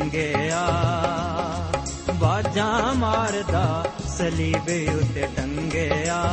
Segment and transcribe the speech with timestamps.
[0.00, 0.66] ਟੰਗਿਆ
[2.14, 6.24] ਬਾਜਾਂ ਮਾਰਦਾ, ਸਲੀਬ ਉੱਤੇ ਟੰਗਿਆ।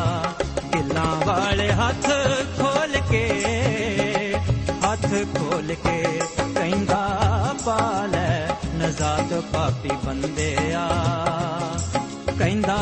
[0.73, 2.05] ਗਿੱਲਾਂ ਵਾਲੇ ਹੱਥ
[2.59, 3.25] ਖੋਲ ਕੇ,
[4.85, 6.21] ਹੱਥ ਖੋਲ ਕੇ
[6.55, 7.19] ਕਹਿੰਦਾ
[7.65, 10.87] ਪਾ ਲੈ, ਨਜ਼ਾਤ ਪਾਪੀ ਬੰਦਿਆ।
[12.39, 12.77] ਕਹਿੰਦਾ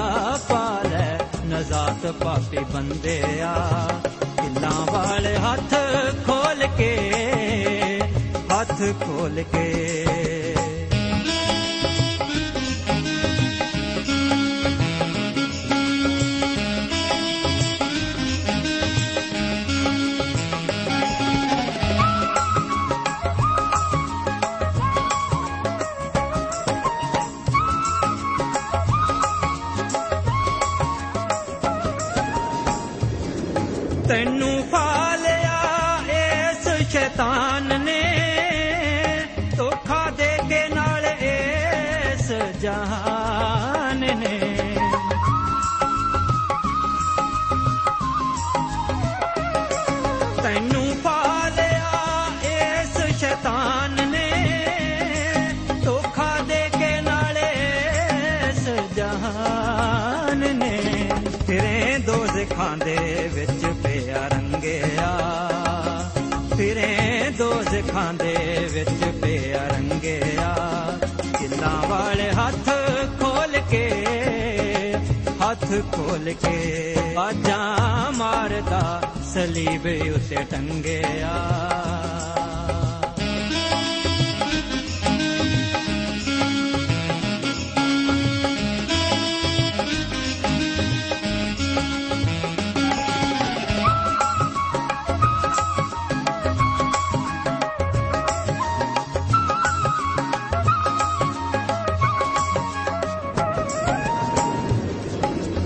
[0.47, 3.53] ਪਾ ਲੈ, ਨਜ਼ਾਤ ਪਾਪੀ ਬੰਦਿਆ।
[4.43, 5.73] ਗਿੱਲਾਂ ਵਾਲੇ ਹੱਥ
[6.25, 6.93] ਖੋਲ ਕੇ,
[8.53, 9.84] ਹੱਥ ਖੋਲ ਕੇ
[62.85, 65.17] ਦੇ ਵਿੱਚ ਪਿਆ ਰੰਗਿਆ।
[66.57, 68.35] ਫਿਰੇ ਦੋਜ਼ਖਾਂ ਦੇ
[68.71, 70.55] ਵਿੱਚ ਪਿਆ ਰੰਗਿਆ।
[71.39, 72.69] ਕਿੱਲਾਂ ਵਾਲੇ ਹੱਥ
[73.19, 73.89] ਖੋਲ ਕੇ,
[75.43, 79.01] ਹੱਥ ਖੋਲ ਕੇ ਆਜਾਂ ਮਾਰਦਾ
[79.33, 79.85] ਸਲੀਬ
[80.15, 81.33] ਉਤੇ ਟੰਗਿਆ।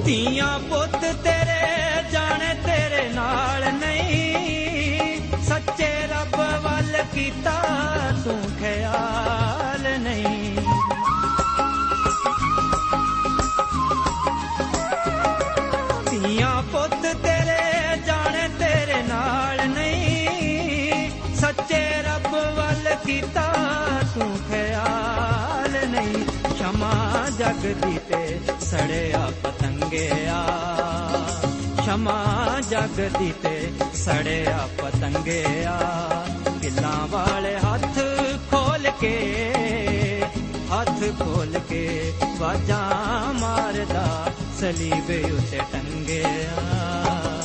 [0.10, 7.52] ਧੀਆਂ ਪੁੱਤ ਤੇਰੇ, ਜਾਣੇ ਤੇਰੇ ਨਾਲ ਨਹੀਂ। ਸੱਚੇ ਰੱਬ ਵੱਲ ਕੀਤਾ
[8.24, 10.56] ਤੂੰ ਖਿਆਲ ਨਹੀਂ।
[16.10, 23.54] ਧੀਆਂ ਪੁੱਤ ਤੇਰੇ, ਜਾਣੇ ਤੇਰੇ ਨਾਲ ਨਹੀਂ। ਸੱਚੇ ਰੱਬ ਵੱਲ ਕੀਤਾ
[24.16, 26.26] ਤੂੰ ਖਿਆਲ ਨਹੀਂ।
[26.58, 29.29] ਸ਼ਮਾ ਜਗਦੀ ਤੇ ਸੜਿਆ
[29.90, 30.46] ਪਤੰਗਿਆ
[31.86, 35.78] ਸ਼ਮਾ ਜਗਦੀ ਤੇ ਸੜਿਆ ਪਤੰਗਿਆ।
[36.64, 38.00] ਗਿੱਲਾਂ ਵਾਲੇ ਹੱਥ
[38.52, 39.16] ਖੋਲ ਕੇ,
[40.74, 44.06] ਹੱਥ ਖੋਲ ਕੇ ਵਾਜਾਂ ਮਾਰਦਾ
[44.60, 47.39] ਸਲੀਬੇ ਉਤੇ ਟੰਗਿਆ।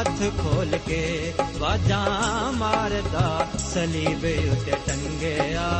[0.00, 5.70] ਹੱਥ ਖੋਲ ਕੇ ਵਾਜਾਂ ਮਾਰਦਾ ਸਲੀਬ ਉੱਤੇ ਟੰਗਿਆ।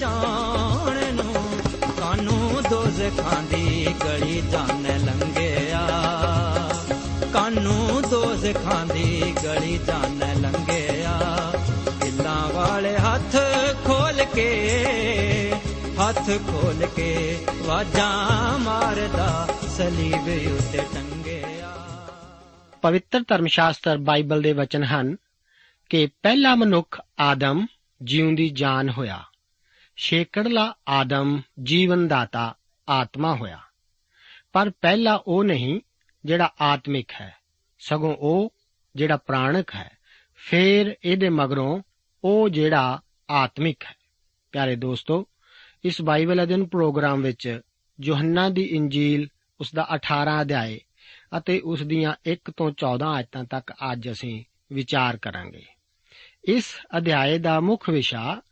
[0.00, 1.60] ਪਹੁੰਚਾਉਣ ਨੂੰ।
[2.00, 5.88] ਕਾਨੂੰ ਦੋਜ਼ਖਾਂ ਦੀ ਗਲੀ ਜਾਣ ਲੰਘਿਆ।
[7.32, 11.52] ਕਾਨੂੰ ਦੋਜ਼ਖਾਂ ਦੀ ਗਲੀ ਜਾਣ ਲੰਘਿਆ।
[12.00, 13.36] ਦਿਲਾਂ ਵਾਲੇ ਹੱਥ
[13.84, 14.82] ਖੋਲ ਕੇ,
[16.02, 21.76] ਹੱਥ ਖੋਲ ਕੇ ਵਾਜਾਂ ਮਾਰਦਾ, ਸਲੀਬ ਉੱਤੇ ਟੰਗਿਆ।
[22.82, 25.16] ਪਵਿੱਤਰ ਧਰਮ ਸ਼ਾਸਤਰ ਬਾਈਬਲ ਦੇ ਵਚਨ ਹਨ
[25.90, 27.66] ਕਿ ਪਹਿਲਾ ਮਨੁੱਖ ਆਦਮ
[28.02, 29.24] ਜਿਉਂਦੀ ਜਾਨ ਹੋਇਆ।
[30.02, 32.54] ਛੇਕੜਲਾ ਆਦਮ ਜੀਵਨ ਦਾਤਾ
[32.88, 33.58] ਆਤਮਾ ਹੋਇਆ।
[34.52, 35.80] ਪਰ ਪਹਿਲਾ ਉਹ ਨਹੀਂ
[36.24, 37.34] ਜਿਹੜਾ ਆਤਮਿਕ ਹੈ,
[37.78, 38.54] ਸਗੋਂ ਉਹ
[38.96, 39.90] ਜਿਹੜਾ ਪ੍ਰਾਣਿਕ ਹੈ।
[40.36, 41.82] ਫੇਰ ਇਹਦੇ ਮਗਰੋਂ
[42.24, 43.00] ਉਹ ਜਿਹੜਾ
[43.30, 43.94] ਆਤਮਿਕ ਹੈ।
[44.52, 45.28] ਪਿਆਰੇ ਦੋਸਤੋ,
[45.84, 47.60] ਇਸ ਬਾਈਬਲ ਅਧਿਨ ਪ੍ਰੋਗਰਾਮ ਵਿੱਚ
[48.02, 49.28] ਯੋਹੰਨਾ ਦੀ ਇੰਜੀਲ
[49.60, 50.80] ਉਸ ਦਾ 18 ਅਧਿਆਏ
[51.38, 55.66] ਅਤੇ ਉਸ ਦੀਆਂ 1 ਤੋਂ 14 ਆਇਤਾਂ ਤੱਕ ਅੱਜ ਅਸੀਂ ਵਿਚਾਰ ਕਰਾਂਗੇ।
[56.44, 58.42] ਇਸ ਅਧਿਆਏ ਦਾ ਮੁੱਖ ਵਿਸ਼ਾ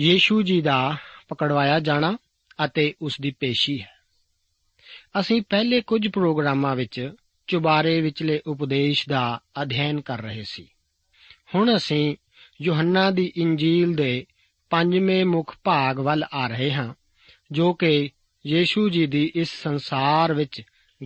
[0.00, 0.96] ਯੀਸ਼ੂ ਜੀ ਦਾ
[1.28, 2.16] ਪਕੜਵਾਇਆ ਜਾਣਾ
[2.64, 3.90] ਅਤੇ ਉਸ ਦੀ ਪੇਸ਼ੀ ਹੈ।
[5.20, 7.12] ਅਸੀਂ ਪਹਿਲੇ ਕੁਝ ਪ੍ਰੋਗਰਾਮਾਂ ਵਿੱਚ
[7.46, 10.68] ਚੁਬਾਰੇ ਵਿਚਲੇ ਉਪਦੇਸ਼ ਦਾ ਅਧਿਐਨ ਕਰ ਰਹੇ ਸੀ।
[11.54, 12.16] ਹੁਣ ਅਸੀਂ
[12.62, 14.26] ਯੋਹੰਨਾ ਦੀ ਇੰਜੀਲ ਦੇ
[14.70, 16.94] ਪੰਜਵੇਂ ਮੁੱਖ ਭਾਗ ਵੱਲ ਆ ਰਹੇ ਹਾਂ,
[17.52, 18.10] ਜੋ ਕਿ
[18.46, 20.62] ਯੀਸ਼ੂ ਜੀ ਦੀ ਇਸ ਸੰਸਾਰ ਵਿੱਚ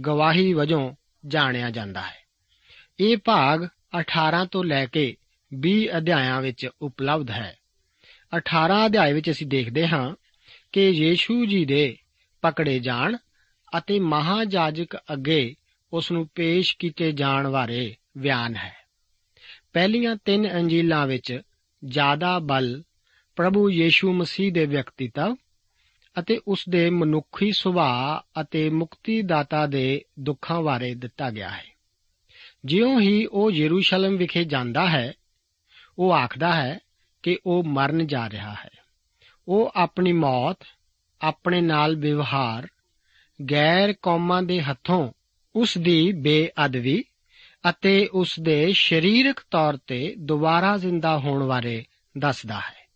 [0.07, 0.95] ਗਵਾਹੀ ਵਜੋਂ
[1.27, 2.27] ਜਾਣਿਆ ਜਾਂਦਾ ਹੈ।
[3.01, 3.69] ਇਹ ਭਾਗ
[3.99, 5.17] 18 ਤੋਂ ਲੈ ਕੇ
[5.55, 7.57] 20 ਅਧਿਆਇਆਂ ਵਿੱਚ ਉਪਲਬਧ ਹੈ।
[8.37, 10.15] 18 ਅਧਿਆਇ ਵਿੱਚ ਅਸੀਂ ਦੇਖਦੇ ਹਾਂ
[10.73, 11.97] ਕਿ ਯੀਸ਼ੂ ਜੀ ਦੇ
[12.43, 13.17] ਪਕੜੇ ਜਾਣ
[13.79, 15.55] ਅਤੇ ਮਹਾਜਾਜਕ ਅੱਗੇ
[15.93, 18.75] ਉਸ ਨੂੰ ਪੇਸ਼ ਕੀਤੇ ਜਾਣ ਬਾਰੇ ਬਿਆਨ ਹੈ।
[19.73, 21.41] ਪਹਿਲੀਆਂ ਤਿੰਨ ਅੰਜੀਲਾਂ ਵਿੱਚ
[21.85, 22.83] ਜ਼ਿਆਦਾ ਬਲ
[23.37, 25.37] ਪ੍ਰਭੂ ਯੀਸ਼ੂ ਮਸੀਹ ਦੇ ਵਿਅਕਤੀਤਵ
[26.19, 31.65] ਅਤੇ ਉਸ ਦੇ ਮਨੁੱਖੀ ਸੁਭਾਅ ਅਤੇ ਮੁਕਤੀਦਾਤਾ ਦੇ ਦੁੱਖਾਂ ਬਾਰੇ ਦਿੱਤਾ ਗਿਆ ਹੈ।
[32.65, 35.13] ਜਿਉਂ ਹੀ ਉਹ ਯਰੂਸ਼ਲਮ ਵਿਖੇ ਜਾਂਦਾ ਹੈ,
[35.99, 36.79] ਉਹ ਆਖਦਾ ਹੈ
[37.23, 38.71] ਕਿ ਉਹ ਮਰਨ ਜਾ ਰਿਹਾ ਹੈ।
[39.49, 40.57] ਉਹ ਆਪਣੀ ਮੌਤ,
[41.21, 42.69] ਆਪਣੇ ਨਾਲ ਵਿਵਹਾਰ,
[43.51, 45.13] ਗੈਰ ਕੌਮਾਂ ਦੇ ਹੱਥੋਂ
[45.57, 47.05] ਉਸ ਦੀ ਬੇਅਦਬੀ
[47.71, 51.85] ਅਤੇ ਉਸ ਦੇ ਸਰੀਰਕ ਤੌਰ ਤੇ ਦੁਬਾਰਾ ਜ਼ਿੰਦਾ ਹੋਣ ਬਾਰੇ
[52.19, 52.89] ਦੱਸਦਾ ਹੈ।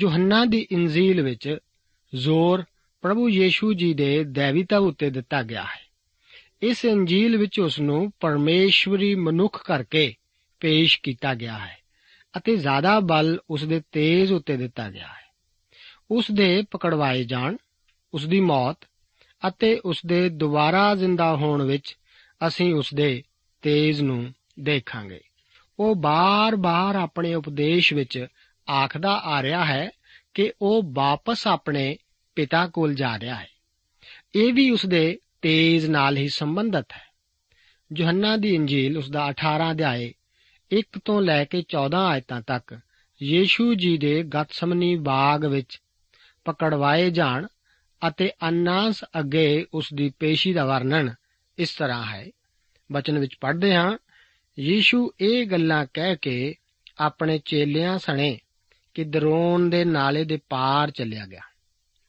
[0.00, 1.58] ਯੋਹੰਨਾ ਦੀ ਇੰਜੀਲ ਵਿੱਚ
[2.14, 2.64] ਜ਼ੋਰ
[3.02, 5.92] ਪ੍ਰਭੂ ਯੀਸ਼ੂ ਜੀ ਦੇ ਦੇਵੀਤਵ ਉੱਤੇ ਦਿੱਤਾ ਗਿਆ ਹੈ।
[6.62, 10.14] ਇਸ ਇੰਜੀਲ ਵਿੱਚ ਉਸ ਨੂੰ ਪਰਮੇਸ਼ਵਰੀ ਮਨੁੱਖ ਕਰਕੇ
[10.60, 11.81] ਪੇਸ਼ ਕੀਤਾ ਗਿਆ ਹੈ।
[12.36, 15.34] ਅਤੇ ਜ਼ਿਆਦਾ ਬਲ ਉਸ ਦੇ ਤੇਜ ਉੱਤੇ ਦਿੱਤਾ ਗਿਆ ਹੈ।
[16.10, 17.56] ਉਸ ਦੇ ਪਕੜਵਾਏ ਜਾਣ,
[18.14, 18.76] ਉਸ ਦੀ ਮੌਤ
[19.48, 21.96] ਅਤੇ ਉਸ ਦੇ ਦੁਬਾਰਾ ਜ਼ਿੰਦਾ ਹੋਣ ਵਿੱਚ
[22.46, 23.22] ਅਸੀਂ ਉਸ ਦੇ
[23.62, 25.20] ਤੇਜ ਨੂੰ ਦੇਖਾਂਗੇ।
[25.78, 28.26] ਉਹ ਬਾਰ-ਬਾਰ ਆਪਣੇ ਉਪਦੇਸ਼ ਵਿੱਚ
[28.70, 29.90] ਆਖਦਾ ਆ ਰਿਹਾ ਹੈ
[30.34, 31.96] ਕਿ ਉਹ ਵਾਪਸ ਆਪਣੇ
[32.34, 33.48] ਪਿਤਾ ਕੋਲ ਜਾ ਰਿਹਾ ਹੈ।
[34.34, 37.12] ਇਹ ਵੀ ਉਸ ਦੇ ਤੇਜ ਨਾਲ ਹੀ ਸੰਬੰਧਿਤ ਹੈ।
[37.96, 40.14] ਯੋਹੰਨਾ ਦੀ ਇੰਜੀਲ ਉਸ ਦਾ 18 ਅਧਿਆਏ
[40.72, 42.78] 1 ਤੋਂ ਲੈ ਕੇ 14 ਆਇਤਾਂ ਤੱਕ
[43.22, 45.80] ਯੀਸ਼ੂ ਜੀ ਦੇ ਗਤਸਮਨੀ ਬਾਗ ਵਿੱਚ
[46.44, 47.46] ਪਕੜਵਾਏ ਜਾਣ
[48.08, 51.14] ਅਤੇ ਅਨਾਸ ਅੱਗੇ ਉਸ ਦੀ ਪੇਸ਼ੀ ਦਾ ਵਰਣਨ
[51.58, 52.30] ਇਸ ਤਰ੍ਹਾਂ ਹੈ।
[52.92, 53.98] ਬਚਨ ਵਿੱਚ ਪੜ੍ਹਦੇ ਹਾਂ,
[54.58, 56.54] ਯੀਸ਼ੂ ਇਹ ਗੱਲਾਂ ਕਹਿ ਕੇ
[56.98, 58.38] ਆਪਣੇ ਚੇਲਿਆਂ ਸਣੇ
[58.94, 61.40] ਕਿਦਰੋਨ ਦੇ ਨਾਲੇ ਦੇ ਪਾਰ ਚੱਲਿਆ ਗਿਆ।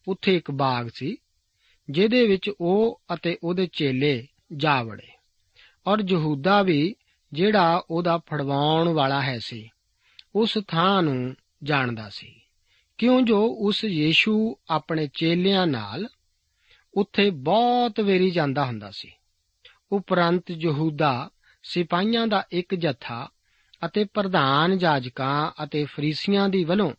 [0.08, 1.17] ਉੱਥੇ ਇੱਕ ਬਾਗ ਸੀ,
[1.89, 4.27] ਜਿਹਦੇ ਵਿੱਚ ਉਹ ਅਤੇ ਉਹਦੇ ਚੇਲੇ
[4.58, 5.08] ਜਾ ਵੜੇ।
[5.88, 6.96] ਔਰ ਯਹੂਦਾ ਵੀ
[7.34, 9.70] ਜਿਹੜਾ ਉਹਦਾ ਫੜਵਾਉਣ ਵਾਲਾ ਹੈ ਸੀ,
[10.36, 12.42] ਉਸ ਥਾਂ ਨੂੰ ਜਾਣਦਾ ਸੀ।
[12.98, 16.08] ਕਿਉਂ ਜੋ ਉਸ ਯੀਸ਼ੂ ਆਪਣੇ ਚੇਲਿਆਂ ਨਾਲ
[16.94, 19.12] ਉੱਥੇ ਬਹੁਤ ਵੇਰੀ ਜਾਂਦਾ ਹੁੰਦਾ ਸੀ।
[19.92, 21.30] ਉਪਰੰਤ ਯਹੂਦਾ
[21.63, 23.30] ਸਿਪਾਹੀਆਂ ਦਾ ਇੱਕ ਜਥਾ
[23.86, 26.94] ਅਤੇ ਪ੍ਰਧਾਨ ਜਾਜਕਾਂ ਅਤੇ ਫਰੀਸੀਆਂ ਦੀ ਵੱਲੋਂ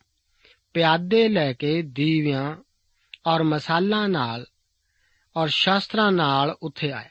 [0.75, 2.57] ਪਿਆਦੇ ਲੈ ਕੇ ਦੀਵਿਆਂ
[3.27, 4.47] ਔਰ ਮਸਾਲਾਂ ਨਾਲ
[5.37, 7.09] ਔਰ ਸ਼ਾਸਤਰਾਂ ਨਾਲ ਉੱਥੇ ਆਇਆ।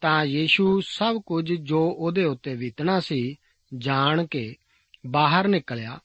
[0.00, 3.36] ਤਾਂ ਯੀਸ਼ੂ ਸਭ ਕੁਝ ਜੋ ਉਹਦੇ ਉੱਤੇ ਬੀਤਣਾ ਸੀ
[3.78, 4.56] ਜਾਣ ਕੇ
[5.06, 6.00] ਬਾਹਰ ਨਿਕਲਿਆ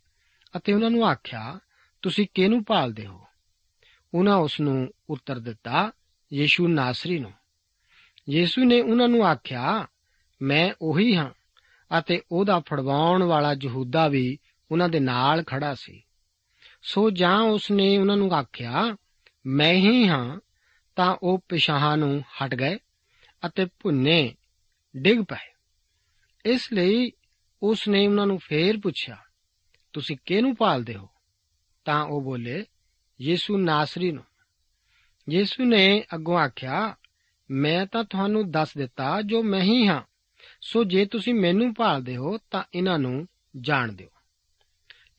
[0.58, 1.60] ਅਤੇ ਉਹਨਾਂ ਨੂੰ ਆਖਿਆ,
[2.02, 3.22] ਤੁਸੀਂ ਕਿਹਨੂੰ ਭਾਲਦੇ ਹੋ?
[4.14, 5.92] ਉਹਨਾਂ ਉਸ ਨੂੰ ਉੱਤਰ ਦਿੱਤਾ,
[6.34, 7.32] ਯੀਸ਼ੂ ਨਾਸਰੀ ਨੂੰ।
[8.30, 9.88] ਯੀਸ਼ੂ ਨੇ ਉਹਨਾਂ ਨੂੰ ਆਖਿਆ,
[10.42, 11.30] ਮੈਂ ਉਹੀ ਹਾਂ
[12.00, 14.38] ਅਤੇ ਉਹਦਾ ਫੜਵਾਉਣ ਵਾਲਾ ਯਹੂਦਾ ਵੀ
[14.72, 16.04] ਉਹਨਾਂ ਦੇ ਨਾਲ ਖੜਾ ਸੀ।
[16.82, 18.96] ਸੋ ਜਾਂ ਉਸ ਨੇ ਉਹਨਾਂ ਨੂੰ ਆਖਿਆ,
[19.46, 20.40] ਮੈਂ ਹੀ ਹਾਂ,
[20.96, 22.78] ਤਾਂ ਉਹ ਪਿਛਾਹਾਂ ਨੂੰ ਹਟ ਗਏ
[23.48, 24.36] ਅਤੇ ਭੁੰਨੇ
[24.98, 25.54] ਡਿੱਗ ਪਏ।
[26.46, 27.12] ਇਸ ਲਈ
[27.64, 29.18] ਉਸ ਨੇ ਉਹਨਾਂ ਨੂੰ ਫੇਰ ਪੁੱਛਿਆ,
[29.94, 31.10] ਤੁਸੀਂ ਕਿਹਨੂੰ ਭਾਲਦੇ ਹੋ?
[31.86, 32.66] ਤਾਂ ਉਹ ਬੋਲੇ,
[33.22, 34.24] ਯੀਸ਼ੂ ਨਾਸਰੀ ਨੂੰ।
[35.30, 36.96] ਯੀਸ਼ੂ ਨੇ ਅੱਗੋਂ ਆਖਿਆ,
[37.52, 40.02] ਮੈਂ ਤਾਂ ਤੁਹਾਨੂੰ ਦੱਸ ਦਿੱਤਾ, ਜੋ ਮੈਂ ਹੀ ਹਾਂ।
[40.62, 43.28] ਸੋ ਜੇ ਤੁਸੀਂ ਮੈਨੂੰ ਭਾਲਦੇ ਹੋ, ਤਾਂ ਇਹਨਾਂ ਨੂੰ
[43.62, 44.08] ਜਾਣ ਦਿਓ।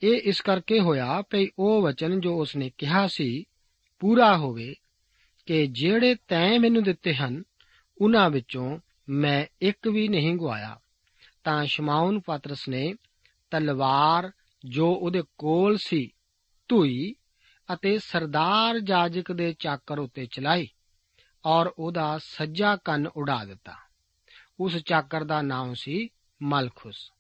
[0.02, 3.44] ਇਹ ਇਸ ਕਰਕੇ ਹੋਇਆ ਭਈ ਉਹ ਵਚਨ ਜੋ ਉਸਨੇ ਕਿਹਾ ਸੀ,
[3.98, 4.74] ਪੂਰਾ ਹੋਵੇ
[5.46, 7.42] ਕਿ ਜਿਹੜੇ ਤੈਂ ਮੈਨੂੰ ਦਿੱਤੇ ਹਨ
[7.98, 10.80] ਉਹਨਾਂ ਵਿੱਚੋਂ ਮੈਂ ਇੱਕ ਵੀ ਨਹੀਂ ਗਵਾਇਆ
[11.44, 12.94] ਤਾਂ ਸ਼ਮਾਉਨ ਪਾਤਰਸ ਨੇ
[13.50, 14.32] ਤਲਵਾਰ
[14.64, 16.10] ਜੋ ਉਹਦੇ ਕੋਲ ਸੀ
[16.68, 17.14] ਧੂਈ
[17.74, 20.68] ਅਤੇ ਸਰਦਾਰ ਜਾਜਕ ਦੇ ਚਾਕਰ ਉੱਤੇ ਚਲਾਈ
[21.46, 23.74] ਔਰ ਉਹਦਾ ਸੱਜਾ ਕੰਨ ਉਡਾ ਦਿੱਤਾ।
[24.60, 26.08] ਉਸ ਚਾਕਰ ਦਾ ਨਾਮ ਸੀ
[26.42, 27.12] ਮਲਖੁਸ।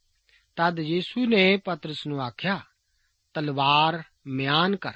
[0.56, 2.60] ਤਦ ਯੀਸ਼ੂ ਨੇ ਪਤਰਸ ਨੂੰ ਆਖਿਆ,
[3.34, 4.92] ਤਲਵਾਰ ਮਿਆਨ ਕਰ।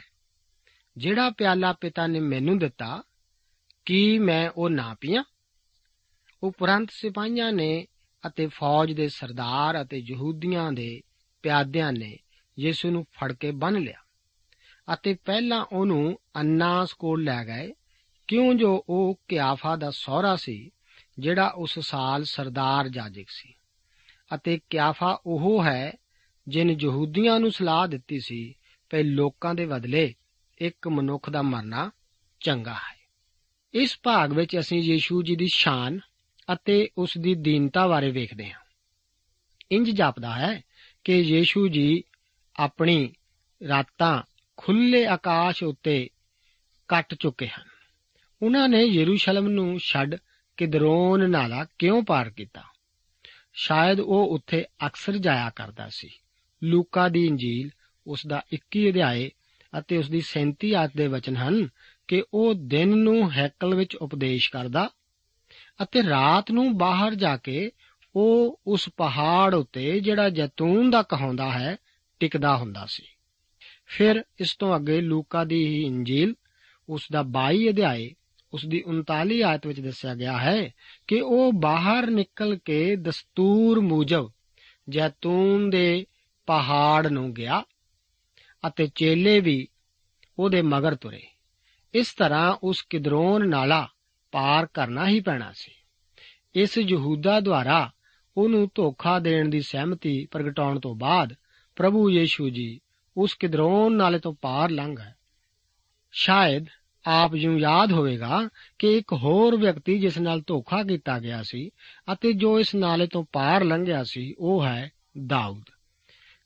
[0.97, 3.03] ਜਿਹੜਾ ਪਿਆਲਾ ਪਿਤਾ ਨੇ ਮੈਨੂੰ ਦਿੱਤਾ,
[3.85, 5.25] ਕੀ ਮੈਂ ਉਹ ਨਾ ਪੀਆਂ?
[6.43, 7.87] ਉਪਰੰਤ ਸਿਪਾਹੀਆਂ ਨੇ
[8.27, 11.01] ਅਤੇ ਫੌਜ ਦੇ ਸਰਦਾਰ ਅਤੇ ਯਹੂਦੀਆਂ ਦੇ
[11.43, 12.17] ਪਿਆਦਿਆਂ ਨੇ
[12.59, 13.99] ਯੀਸ਼ੂ ਨੂੰ ਫੜ ਕੇ ਬੰਨ ਲਿਆ
[14.95, 17.73] ਅਤੇ ਪਹਿਲਾਂ ਉਹਨੂੰ ਅੰਨਾਸ ਕੋਲ ਲੈ ਗਏ,
[18.29, 20.71] ਕਿਉਂ ਜੋ ਉਹ ਕਿਆਫਾ ਦਾ ਸਹੁਰਾ ਸੀ,
[21.19, 23.55] ਜਿਹੜਾ ਉਸ ਸਾਲ ਸਰਦਾਰ ਜਾਜਕ ਸੀ।
[24.35, 25.93] ਅਤੇ ਕਿਆਫਾ ਉਹ ਹੈ
[26.49, 28.55] ਜਿਨ ਯਹੂਦੀਆਂ ਨੂੰ ਸਲਾਹ ਦਿੱਤੀ ਸੀ
[28.91, 30.15] ਕਿ ਲੋਕਾਂ ਦੇ ਬਦਲੇ
[30.59, 31.91] ਇੱਕ ਮਨੁੱਖ ਦਾ ਮਰਨਾ
[32.41, 33.01] ਚੰਗਾ ਹੈ।
[33.75, 36.01] ਇਸ ਭਾਗ ਵਿੱਚ ਅਸੀਂ ਯੀਸ਼ੂ ਜੀ ਦੀ ਸ਼ਾਨ
[36.53, 38.61] ਅਤੇ ਉਸ ਦੀ ਦੀਨਤਾ ਬਾਰੇ ਵੇਖਦੇ ਹਾਂ।
[39.73, 40.63] ਇੰਜ ਜਾਪਦਾ ਹੈ
[41.05, 42.03] ਕਿ ਯੀਸ਼ੂ ਜੀ
[42.57, 43.13] ਆਪਣੀ
[43.69, 44.23] ਰਾਤਾਂ
[44.57, 46.09] ਖੁੱਲੇ ਆਕਾਸ਼ ਉੱਤੇ
[46.89, 47.65] ਕੱਟ ਚੁੱਕੇ ਹਨ।
[48.43, 50.17] ਉਹਨਾਂ ਨੇ ਯਰੂਸ਼ਲਮ ਨੂੰ ਛੱਡ
[50.57, 52.63] ਕਿਦਰੋਨ ਨਾਲਾ ਕਿਉਂ ਪਾਰ ਕੀਤਾ?
[53.53, 56.09] ਸ਼ਾਇਦ ਉਹ ਉੱਥੇ ਅਕਸਰ ਜਾਇਆ ਕਰਦਾ ਸੀ।
[56.65, 57.71] ਲੂਕਾ ਦੀ ਇੰਜੀਲ
[58.07, 59.31] ਉਸ ਦਾ 21 ਅਧਿਆਏ
[59.79, 61.69] ਅਤੇ ਉਸ ਦੀ 37 ਆਇਤ ਦੇ ਵਚਨ ਹਨ
[62.09, 64.91] ਕਿ ਉਹ ਦਿਨ ਨੂੰ ਹੈਕਲ ਵਿੱਚ ਉਪਦੇਸ਼ ਕਰਦਾ
[65.83, 67.71] ਅਤੇ ਰਾਤ ਨੂੰ ਬਾਹਰ ਜਾ ਕੇ
[68.17, 71.77] ਉਹ ਉਸ ਪਹਾੜ ਉੱਤੇ ਜਿਹੜਾ ਜੈਤੂਨ ਦਾ ਕਹਾਉਂਦਾ ਹੈ,
[72.21, 73.03] ਟਿਕਦਾ ਹੁੰਦਾ ਸੀ।
[73.87, 76.35] ਫਿਰ ਇਸ ਤੋਂ ਅੱਗੇ ਲੂਕਾ ਦੀ ਇੰਜੀਲ,
[76.89, 78.15] ਉਸ ਦਾ 22 ਅਧਿਆਏ,
[78.53, 80.75] ਉਸ ਦੀ 39 ਆਇਤ ਵਿੱਚ ਦੱਸਿਆ ਗਿਆ ਹੈ
[81.07, 84.31] ਕਿ ਉਹ ਬਾਹਰ ਨਿਕਲ ਕੇ ਦਸਤੂਰ ਮੂਜਬ
[84.89, 86.07] ਜੈਤੂਨ ਦੇ
[86.47, 87.65] ਪਹਾੜ ਨੂੰ ਗਿਆ
[88.67, 89.69] ਅਤੇ ਚੇਲੇ ਵੀ
[90.39, 91.23] ਉਹਦੇ ਮਗਰ ਤੁਰੇ।
[91.95, 93.89] ਇਸ ਤਰ੍ਹਾਂ ਉਸ ਕਿਦਰੋਨ ਨਾਲਾ
[94.33, 95.73] ਪਾਰ ਕਰਨਾ ਹੀ ਪੈਣਾ ਸੀ।
[96.55, 97.91] ਇਸ ਯਹੂਦਾ ਦੁਆਰਾ
[98.37, 101.35] ਉਹਨੂੰ ਧੋਖਾ ਦੇਣ ਦੀ ਸਹਿਮਤੀ ਪ੍ਰਗਟਾਉਣ ਤੋਂ ਬਾਅਦ
[101.77, 102.81] ਪ੍ਰਭੂ ਯੀਸ਼ੂ ਜੀ
[103.17, 105.13] ਉਸ ਕਿਦਰੋਨ ਨਾਲੇ ਤੋਂ ਪਾਰ ਲੰਘ ਗਏ।
[106.13, 106.67] ਸ਼ਾਇਦ
[107.07, 111.71] ਆਪ ਨੂੰ ਯਾਦ ਹੋਵੇਗਾ ਕਿ ਇੱਕ ਹੋਰ ਵਿਅਕਤੀ ਜਿਸ ਨਾਲ ਧੋਖਾ ਕੀਤਾ ਗਿਆ ਸੀ
[112.13, 114.91] ਅਤੇ ਜੋ ਇਸ ਨਾਲੇ ਤੋਂ ਪਾਰ ਲੰਘਿਆ ਸੀ, ਉਹ ਹੈ
[115.27, 115.65] ਦਾਊਦ।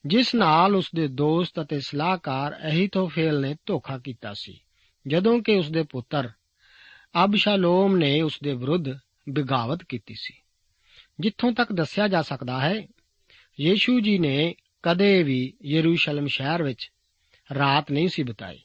[0.06, 4.60] ਜਿਸ ਨਾਲ ਉਸ ਦੇ ਦੋਸਤ ਅਤੇ ਸਲਾਹਕਾਰ ਅਹੀਤੋਫੇਲ ਨੇ ਧੋਖਾ ਕੀਤਾ ਸੀ,
[5.06, 6.30] ਜਦੋਂ ਕਿ ਉਸ ਦੇ ਪੁੱਤਰ
[7.24, 8.84] ਅਬਸ਼ਾਲੋਮ ਨੇ ਉਸ ਦੇ ਵਿਰੁੱਧ
[9.28, 10.34] ਬਿਗਾਵਤ ਕੀਤੀ ਸੀ।
[11.20, 12.86] ਜਿੱਥੋਂ ਤੱਕ ਦੱਸਿਆ ਜਾ ਸਕਦਾ ਹੈ,
[13.60, 16.90] ਯੀਸ਼ੂ ਜੀ ਨੇ ਕਦੇ ਵੀ ਯਰੂਸ਼ਲਮ ਸ਼ਹਿਰ ਵਿੱਚ
[17.54, 18.58] ਰਾਤ ਨਹੀਂ ਸੀ ਬਿਤਾਈ।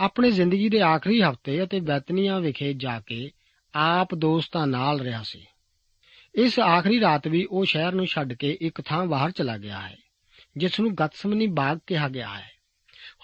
[0.00, 3.30] ਆਪਣੇ ਜ਼ਿੰਦਗੀ ਦੇ ਆਖਰੀ ਹਫ਼ਤੇ ਅਤੇ ਬੈਤਨੀਆਂ ਵਿਖੇ ਜਾ ਕੇ
[3.74, 5.46] ਆਪ ਦੋਸਤਾਂ ਨਾਲ ਰਿਹਾ ਸੀ।
[6.34, 9.96] ਇਸ ਆਖਰੀ ਰਾਤ ਵੀ ਉਹ ਸ਼ਹਿਰ ਨੂੰ ਛੱਡ ਕੇ ਇੱਕ ਥਾਂ ਬਾਹਰ ਚਲਾ ਗਿਆ ਹੈ,
[10.56, 12.50] ਜਿਸ ਨੂੰ ਗਤਸਮਨੀ ਬਾਗ ਕਿਹਾ ਗਿਆ ਹੈ।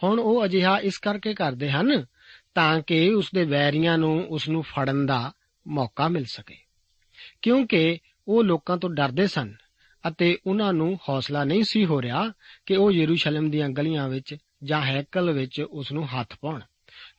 [0.03, 2.07] ਹੁਣ ਉਹ ਅਜਿਹਾ ਇਸ ਕਰਕੇ ਕਰਦੇ ਹਨ
[2.55, 5.33] ਤਾਂ ਕਿ ਉਸ ਦੇ ਵੈਰੀਆਂ ਨੂੰ ਉਸ ਨੂੰ ਫੜਨ ਦਾ
[5.69, 6.57] ਮੌਕਾ ਮਿਲ ਸਕੇ।
[7.43, 9.55] ਕਿਉਂਕਿ ਉਹ ਲੋਕਾਂ ਤੋਂ ਡਰਦੇ ਸਨ
[10.09, 12.33] ਅਤੇ ਉਹਨਾਂ ਨੂੰ ਹੌਸਲਾ ਨਹੀਂ ਸੀ ਹੋ ਰਿਹਾ
[12.67, 16.61] ਕਿ ਉਹ ਯਰੂਸ਼ਲਮ ਦੀਆਂ ਗਲੀਆਂ ਵਿੱਚ ਜਾਂ ਹੈਕਲ ਵਿੱਚ ਉਸ ਨੂੰ ਹੱਥ ਪਾਉਣ।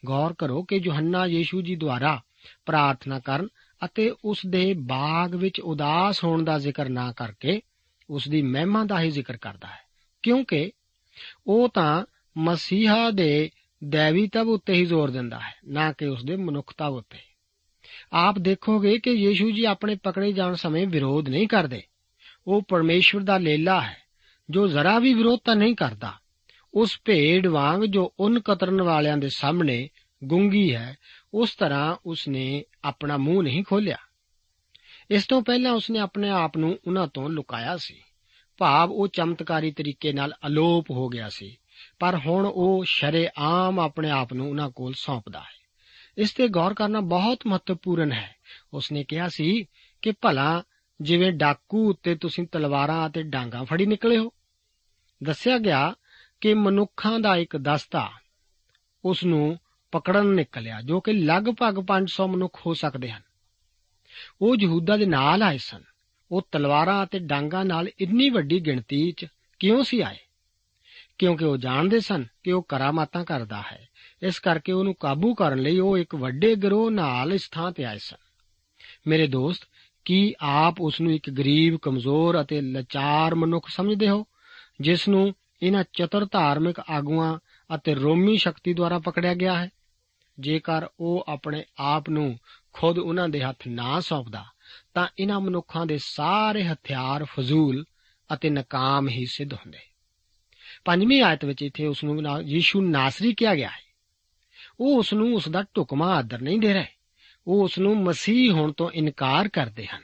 [0.05, 2.21] ਗੌਰ ਕਰੋ ਕਿ ਯੋਹੰਨਾ ਯੀਸ਼ੂ ਜੀ ਦੁਆਰਾ
[2.65, 3.47] ਪ੍ਰਾਰਥਨਾ ਕਰਨ
[3.85, 7.61] ਅਤੇ ਉਸ ਦੇ ਬਾਗ ਵਿੱਚ ਉਦਾਸ ਹੋਣ ਦਾ ਜ਼ਿਕਰ ਨਾ ਕਰਕੇ
[8.09, 9.79] ਉਸ ਦੀ ਮਹਿਮਾ ਦਾ ਹੀ ਜ਼ਿਕਰ ਕਰਦਾ ਹੈ।
[10.23, 10.71] ਕਿਉਂਕਿ
[11.47, 12.05] ਉਹ ਤਾਂ
[12.38, 13.50] ਮਸੀਹਾ ਦੇ
[13.83, 17.17] ਦੇਵੀਤਵ ਉੱਤੇ ਹੀ ਜ਼ੋਰ ਦਿੰਦਾ ਹੈ, ਨਾ ਕਿ ਉਸ ਦੇ ਮਨੁੱਖਤਾ ਉੱਤੇ।
[18.13, 21.83] ਆਪ ਦੇਖੋਗੇ ਕਿ ਯੀਸ਼ੂ ਜੀ ਆਪਣੇ ਪਕੜੇ ਜਾਣ ਸਮੇਂ ਵਿਰੋਧ ਨਹੀਂ ਕਰਦੇ।
[22.47, 23.97] ਉਹ ਪਰਮੇਸ਼ਵਰ ਦਾ ਲੇਲਾ ਹੈ,
[24.50, 26.13] ਜੋ ਜ਼ਰਾ ਵੀ ਵਿਰੋਧਤਾ ਨਹੀਂ ਕਰਦਾ।
[26.73, 29.89] ਉਸ ਭੇਡ ਵਾਂਗ ਜੋ ਉਨ ਕਤਰਨ ਵਾਲਿਆਂ ਦੇ ਸਾਹਮਣੇ
[30.23, 30.97] ਗੁੰਗੀ ਹੈ,
[31.33, 33.97] ਉਸ ਤਰ੍ਹਾਂ ਉਸਨੇ ਆਪਣਾ ਮੂੰਹ ਨਹੀਂ ਖੋਲਿਆ
[35.11, 38.01] ਇਸ ਤੋਂ ਪਹਿਲਾਂ ਉਸਨੇ ਆਪਣੇ ਆਪ ਨੂੰ ਉਹਨਾਂ ਤੋਂ ਲੁਕਾਇਆ ਸੀ।
[38.57, 41.57] ਭਾਵ ਉਹ ਚਮਤਕਾਰੀ ਤਰੀਕੇ ਨਾਲ ਅਲੋਪ ਹੋ ਗਿਆ ਸੀ।
[42.01, 45.67] ਪਰ ਹੁਣ ਉਹ ਸ਼ਰੇਆਮ ਆਪਣੇ ਆਪ ਨੂੰ ਉਹਨਾਂ ਕੋਲ ਸੌਂਪਦਾ ਹੈ।
[46.17, 48.36] ਇਸ ਤੇ ਗੌਰ ਕਰਨਾ ਬਹੁਤ ਮਹੱਤਵਪੂਰਨ ਹੈ।
[48.74, 49.65] ਉਸਨੇ ਕਿਹਾ ਸੀ
[50.01, 50.63] ਕਿ ਭਲਾ
[51.01, 54.31] ਜਿਵੇਂ ਡਾਕੂ ਉੱਤੇ ਤੁਸੀਂ ਤਲਵਾਰਾਂ ਅਤੇ ਡਾਂਗਾ ਫੜੀ ਨਿਕਲੇ ਹੋ।
[55.24, 55.96] ਦੱਸਿਆ ਗਿਆ
[56.41, 58.10] ਕਿ ਮਨੁੱਖਾਂ ਦਾ ਇੱਕ ਦਸਤਾ
[59.05, 59.60] ਉਸ ਨੂੰ
[59.91, 63.22] ਪਕੜਨ ਨਿਕਲਿਆ, ਜੋ ਕਿ ਲਗਭਗ 500 ਮਨੁੱਖ ਹੋ ਸਕਦੇ ਹਨ।
[64.41, 65.84] ਉਹ ਯਹੂਦਾ ਦੇ ਨਾਲ ਆਏ ਸਨ।
[66.31, 69.25] ਉਹ ਤਲਵਾਰਾਂ ਅਤੇ ਡਾਂਗਾ ਨਾਲ ਇੰਨੀ ਵੱਡੀ ਗਿਣਤੀ 'ਚ
[69.60, 70.17] ਕਿਉਂ ਸੀ ਆਏ?
[71.21, 73.89] ਕਿਉਂਕਿ ਉਹ ਜਾਣਦੇ ਸਨ ਕਿ ਉਹ ਕਰਾਮਾਤਾਂ ਕਰਦਾ ਹੈ।
[74.23, 77.97] ਇਸ ਕਰਕੇ ਉਹਨੂੰ ਕਾਬੂ ਕਰਨ ਲਈ ਉਹ ਇੱਕ ਵੱਡੇ ਗਰੋਹ ਨਾਲ ਇਸ ਥਾਂ ਤੇ ਆਏ
[77.97, 78.17] ਸਨ।
[79.07, 79.63] ਮੇਰੇ ਦੋਸਤ,
[80.05, 84.25] ਕੀ ਆਪ ਉਸ ਨੂੰ ਇੱਕ ਗਰੀਬ, ਕਮਜ਼ੋਰ ਅਤੇ ਲਾਚਾਰ ਮਨੁੱਖ ਸਮਝਦੇ ਹੋ,
[84.81, 87.39] ਜਿਸ ਨੂੰ ਇਹਨਾਂ ਚਤਰ ਧਾਰਮਿਕ ਆਗੂਆਂ
[87.75, 89.69] ਅਤੇ ਰੋਮੀ ਸ਼ਕਤੀ ਦੁਆਰਾ ਪਕੜਿਆ ਗਿਆ ਹੈ?
[90.39, 92.39] ਜੇਕਰ ਉਹ ਆਪਣੇ ਆਪ ਨੂੰ
[92.73, 94.45] ਖੁਦ ਉਹਨਾਂ ਦੇ ਹੱਥ ਨਾ ਸੌਂਪਦਾ,
[94.93, 97.85] ਤਾਂ ਇਹਨਾਂ ਮਨੁੱਖਾਂ ਦੇ ਸਾਰੇ ਹਥਿਆਰ ਫਜ਼ੂਲ
[98.33, 99.90] ਅਤੇ ਨਕਾਮ ਹੀ ਸਿੱਧ ਹੁੰਦੇ।
[100.85, 103.91] ਪੰਜਵੀਂ ਆਇਤ ਵਿੱਚ ਇੱਥੇ ਉਸ ਨੂੰ ਯੀਸ਼ੂ ਨਾਸਰੀ ਕਿਹਾ ਗਿਆ ਹੈ।
[104.79, 106.88] ਉਹ ਉਸ ਨੂੰ ਉਸ ਦਾ ਢੁਕਮਾ ਆਦਰ ਨਹੀਂ ਦੇ ਰਹੇ।
[107.47, 110.01] ਉਹ ਉਸ ਨੂੰ ਮਸੀਹ ਹੋਣ ਤੋਂ ਇਨਕਾਰ ਕਰਦੇ ਹਨ।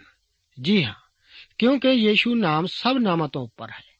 [0.61, 0.93] ਜੀ ਹਾਂ,
[1.57, 3.99] ਕਿਉਂਕਿ ਯੀਸ਼ੂ ਨਾਮ ਸਭ ਨਾਮਾਂ ਤੋਂ ਉੱਪਰ ਹੈ।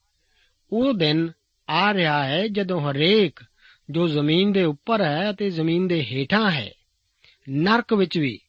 [0.72, 1.32] ਉਹ ਦਿਨ
[1.68, 3.44] ਆ ਰਿਹਾ ਹੈ ਜਦੋਂ ਹਰੇਕ
[3.90, 6.74] ਜੋ ਜ਼ਮੀਨ ਦੇ ਉੱਪਰ ਹੈ ਅਤੇ ਜ਼ਮੀਨ ਦੇ ਹੇਠਾਂ ਹੈ,
[7.50, 8.40] ਨਰਕ ਵਿੱਚ ਵੀ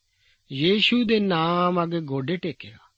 [0.51, 2.89] ਯੀਸ਼ੂ ਦੇ ਨਾਮ ਅੱਗੇ ਗੋਡੇ ਟੇਕੇਗਾ।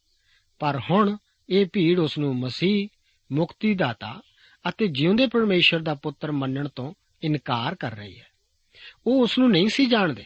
[0.60, 1.18] ਪਰ ਹੁਣ
[1.50, 2.88] ਇਹ ਭੀੜ ਉਸ ਨੂੰ ਮਸੀਹ
[3.32, 4.22] ਮੁਕਤੀ ਦਾਤਾ
[4.70, 8.26] ਅਤੇ ਜਿਉਂਦੇ ਪਰਮੇਸ਼ਰ ਦਾ ਪੁੱਤਰ ਮੰਨਣ ਤੋਂ ਇਨਕਾਰ ਕਰ ਰਹੀ ਹੈ।
[9.08, 10.26] ਉਹ ਉਸ ਨੂੰ ਨਹੀਂ ਸੀ ਜਾਣਦੇ।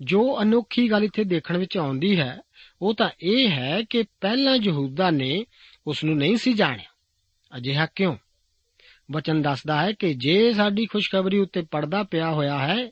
[0.00, 2.40] ਜੋ ਅਨੋਖੀ ਗੱਲ ਇੱਥੇ ਦੇਖਣ ਵਿੱਚ ਆਉਂਦੀ ਹੈ,
[2.82, 5.46] ਉਹ ਤਾਂ ਇਹ ਹੈ ਕਿ ਪਹਿਲਾਂ ਯਹੂਦਾ ਨੇ
[5.86, 6.90] ਉਸ ਨੂੰ ਨਹੀਂ ਸੀ ਜਾਣਿਆ।
[7.56, 8.16] ਅਜਿਹਾ ਕਿਉਂ?
[9.12, 12.90] ਵਚਨ ਦੱਸਦਾ ਹੈ ਕਿ ਜੇ ਸਾਡੀ ਖੁਸ਼ਖਬਰੀ ਉੱਤੇ ਪਰਦਾ ਪਿਆ ਹੋਇਆ ਹੈ,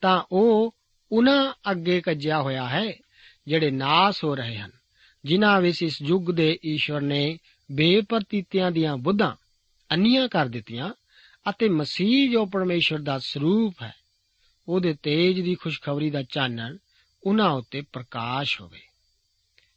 [0.00, 0.74] ਤਾਂ ਉਹ
[1.12, 2.92] ਉਹਨਾਂ ਅੱਗੇ ਕੱਜਿਆ ਹੋਇਆ ਹੈ,
[3.46, 4.70] ਜਿਹੜੇ ਨਾਸ ਹੋ ਰਹੇ ਹਨ,
[5.24, 7.38] ਜਿਨ੍ਹਾਂ ਵਿੱਚ ਇਸ ਯੁੱਗ ਦੇ ਈਸ਼ਵਰ ਨੇ
[7.72, 9.36] ਬੇਪਰਤੀਤਿਆਂ ਦੀਆਂ ਬੁੱਧਾਂ
[9.92, 10.90] ਅੰਨੀਆਂ ਕਰ ਦਿੱਤੀਆਂ
[11.50, 13.94] ਅਤੇ ਮਸੀਹ ਜੋ ਪਰਮੇਸ਼ਰ ਦਾ ਸਰੂਪ ਹੈ,
[14.68, 16.76] ਉਹਦੇ ਤੇਜ ਦੀ ਖੁਸ਼ਖਬਰੀ ਦਾ ਚਾਨਣ
[17.24, 18.80] ਉਹਨਾਂ ਉੱਤੇ ਪ੍ਰਕਾਸ਼ ਹੋਵੇ।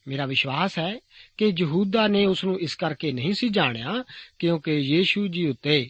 [0.08, 1.00] ਮੇਰਾ ਵਿਸ਼ਵਾਸ ਹੈ
[1.38, 4.04] ਕਿ ਯਹੂਦਾ ਨੇ ਉਸ ਨੂੰ ਇਸ ਕਰਕੇ ਨਹੀਂ ਸੀ ਜਾਣਿਆ
[4.40, 5.90] ਕਿਉਂਕਿ ਯੀਸ਼ੂ ਜੀ ਉੱਤੇ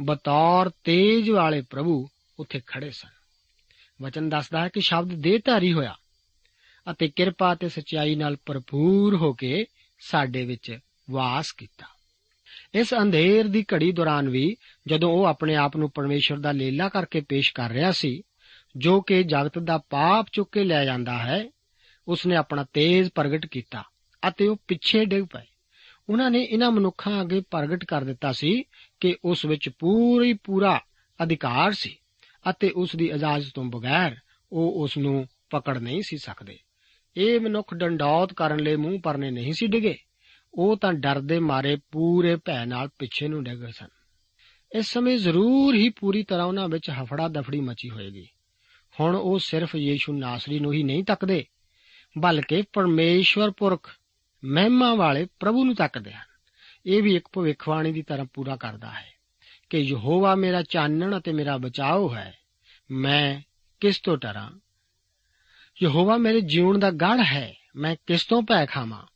[0.00, 2.08] ਬਤੌਰ ਤੇਜ ਵਾਲੇ ਪ੍ਰਭੂ
[2.38, 3.08] ਉੱਥੇ ਖੜੇ ਸਨ।
[4.02, 5.96] ਵਚਨ ਦੱਸਦਾ ਹੈ ਕਿ ਸ਼ਬਦ ਦੇਹਧਾਰੀ ਹੋਇਆ
[6.90, 9.66] ਅਤੇ ਕਿਰਪਾ ਤੇ ਸਚਾਈ ਨਾਲ ਭਰਪੂਰ ਹੋ ਕੇ
[10.00, 10.78] ਸਾਡੇ ਵਿੱਚ
[11.10, 11.93] ਵਾਸ ਕੀਤਾ।
[12.74, 14.56] ਇਸ ਅੰਧੇਰ ਦੀ ਘੜੀ ਦੌਰਾਨ ਵੀ
[14.86, 18.22] ਜਦੋਂ ਉਹ ਆਪਣੇ ਆਪ ਨੂੰ ਪਰਮੇਸ਼ਰ ਦਾ ਲੇਲਾ ਕਰਕੇ ਪੇਸ਼ ਕਰ ਰਿਹਾ ਸੀ,
[18.76, 21.44] ਜੋ ਕਿ ਜਗਤ ਦਾ ਪਾਪ ਚੁੱਕ ਕੇ ਲੈ ਜਾਂਦਾ ਹੈ,
[22.08, 23.82] ਉਸਨੇ ਆਪਣਾ ਤੇਜ ਪ੍ਰਗਟ ਕੀਤਾ
[24.28, 25.46] ਅਤੇ ਉਹ ਪਿੱਛੇ ਡਿੱਗ ਪਏ।
[26.08, 28.62] ਉਹਨਾਂ ਨੇ ਇਹਨਾਂ ਮਨੁੱਖਾਂ ਅੱਗੇ ਪ੍ਰਗਟ ਕਰ ਦਿੱਤਾ ਸੀ
[29.00, 30.80] ਕਿ ਉਸ ਵਿੱਚ ਪੂਰੀ ਪੂਰਾ
[31.22, 31.96] ਅਧਿਕਾਰ ਸੀ
[32.50, 34.16] ਅਤੇ ਉਸ ਦੀ ਇਜਾਜ਼ਤ ਤੋਂ ਬਗੈਰ
[34.52, 36.58] ਉਹ ਉਸ ਨੂੰ ਪਕੜ ਨਹੀਂ ਸੀ ਸਕਦੇ।
[37.16, 39.98] ਇਹ ਮਨੁੱਖ ਡੰਡੌਤ ਕਰਨ ਲਈ ਮੂੰਹ ਪਰਨੇ ਨਹੀਂ ਸੀ ਡਿਗੇ।
[40.54, 43.88] ਉਹ ਤਾਂ ਡਰ ਦੇ ਮਾਰੇ ਪੂਰੇ ਭੈ ਨਾਲ ਪਿੱਛੇ ਨੂੰ ਡਿੱਗ ਗਏ ਸਨ।
[44.74, 48.28] ਇਸ ਸਮੇਂ ਜ਼ਰੂਰ ਹੀ ਪੂਰੀ ਤਰ੍ਹਾਂ ਉਹਨਾਂ ਵਿੱਚ ਹਫੜਾ ਦਫੜੀ ਮਚੀ ਹੋਏਗੀ।
[49.00, 51.46] ਹੁਣ ਉਹ ਸਿਰਫ ਯੀਸ਼ੂ ਨਾਸਰੀ ਨੂੰ ਹੀ ਨਹੀਂ ਤੱਕਦੇ,
[52.18, 53.90] ਬਲਕਿ ਪਰਮੇਸ਼ਵਰ ਪੁਰਖ,
[54.44, 56.26] ਮਹਿਮਾ ਵਾਲੇ ਪ੍ਰਭੂ ਨੂੰ ਤੱਕਦੇ ਹਨ।
[56.86, 59.14] ਇਹ ਵੀ ਇੱਕ ਭਵਿੱਖਬਾਣੀ ਦੀ ਤਰ੍ਹਾਂ ਪੂਰਾ ਕਰਦਾ ਹੈ
[59.70, 62.34] ਕਿ ਯਹੋਵਾ ਮੇਰਾ ਚਾਨਣ ਅਤੇ ਮੇਰਾ ਬਚਾਓ ਹੈ,
[62.90, 63.40] ਮੈਂ
[63.80, 64.50] ਕਿਸ ਤੋਂ ਡਰਾਂ?
[65.82, 69.13] ਯਹੋਵਾ ਮੇਰੇ ਜੀਵਨ ਦਾ ਗੜ ਹੈ, ਮੈਂ ਕਿਸ ਤੋਂ ਭੈ ਖਾਵਾਂ?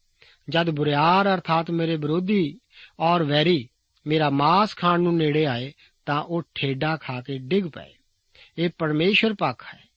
[0.48, 2.58] ਜਦ ਬੁਰਿਆਰ ਅਰਥਾਤ ਮੇਰੇ ਵਿਰੋਧੀ
[3.00, 3.68] ਔਰ ਵੈਰੀ
[4.06, 5.72] ਮੇਰਾ ਮਾਸ ਖਾਣ ਨੂੰ ਨੇੜੇ ਆਏ
[6.06, 7.94] ਤਾਂ ਉਹ ਠੇਡਾ ਖਾ ਕੇ ਡਿੱਗ ਪਏ।
[8.58, 9.88] ਇਹ ਪਰਮੇਸ਼ਰ ਪੱਖ ਹੈ।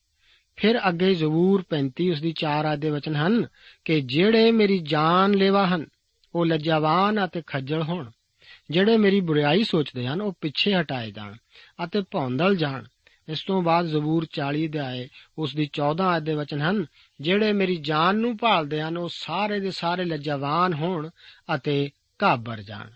[0.56, 3.46] ਫਿਰ ਅੱਗੇ ਜ਼ਬੂਰ 35 ਉਸ ਦੀ 4 ਆਦੇ ਵਚਨ ਹਨ
[3.84, 5.86] ਕਿ ਜਿਹੜੇ ਮੇਰੀ ਜਾਨ ਲੈਵਾ ਹਨ,
[6.34, 8.10] ਉਹ ਲੱਜਾਵਾਨ ਅਤੇ ਖੱਜਲ ਹੋਣ।
[8.70, 11.34] ਜਿਹੜੇ ਮੇਰੀ ਬੁਰੀਾਈ ਸੋਚਦੇ ਹਨ, ਉਹ ਪਿੱਛੇ ਹਟਾਏ ਜਾਣ
[11.84, 12.84] ਅਤੇ ਭੌਂਦਲ ਜਾਣ।
[13.28, 16.86] ਇਸ ਤੋਂ ਬਾਅਦ ਜ਼ਬੂਰ 40 ਦੇ ਆਏ ਉਸ ਦੀ 14 ਆਇਤ ਦੇ ਵਚਨ ਹਨ
[17.20, 21.10] ਜਿਹੜੇ ਮੇਰੀ ਜਾਨ ਨੂੰ ਭਾਲਦੇ ਹਨ, ਉਹ ਸਾਰੇ ਦੇ ਸਾਰੇ ਲੱਜਾਵਾਨ ਹੋਣ
[21.54, 21.90] ਅਤੇ
[22.22, 22.90] ਘਾਬਰ ਜਾਣ।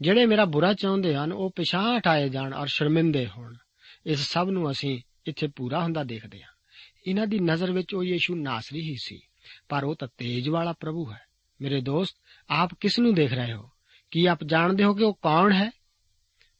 [0.00, 3.54] ਜਿਹੜੇ ਮੇਰਾ ਬੁਰਾ ਚਾਹੁੰਦੇ ਹਨ, ਉਹ ਪਿਛਾਂ ਹਟਾਏ ਜਾਣ ਔਰ ਸ਼ਰਮਿੰਦੇ ਹੋਣ।
[4.06, 6.48] ਇਸ ਸਭ ਨੂੰ ਅਸੀਂ ਇੱਥੇ ਪੂਰਾ ਹੁੰਦਾ ਦੇਖਦੇ ਹਾਂ।
[7.06, 9.20] ਇਹਨਾਂ ਦੀ ਨਜ਼ਰ ਵਿੱਚ ਉਹ ਯੀਸ਼ੂ ਨਾਸਰੀ ਹੀ ਸੀ,
[9.68, 11.20] ਪਰ ਉਹ ਤਾਂ ਤੇਜ ਵਾਲਾ ਪ੍ਰਭੂ ਹੈ।
[11.60, 12.16] ਮੇਰੇ ਦੋਸਤ,
[12.50, 13.70] ਆਪ ਕਿਸ ਨੂੰ ਦੇਖ ਰਹੇ ਹੋ?
[14.10, 15.70] ਕੀ ਆਪ ਜਾਣਦੇ ਹੋ ਕਿ ਉਹ ਕੌਣ ਹੈ?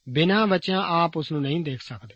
[0.09, 2.15] ਬਿਨਾਂ ਬਚਿਆਂ ਆਪ ਉਸ ਨੂੰ ਨਹੀਂ ਦੇਖ ਸਕਦੇ।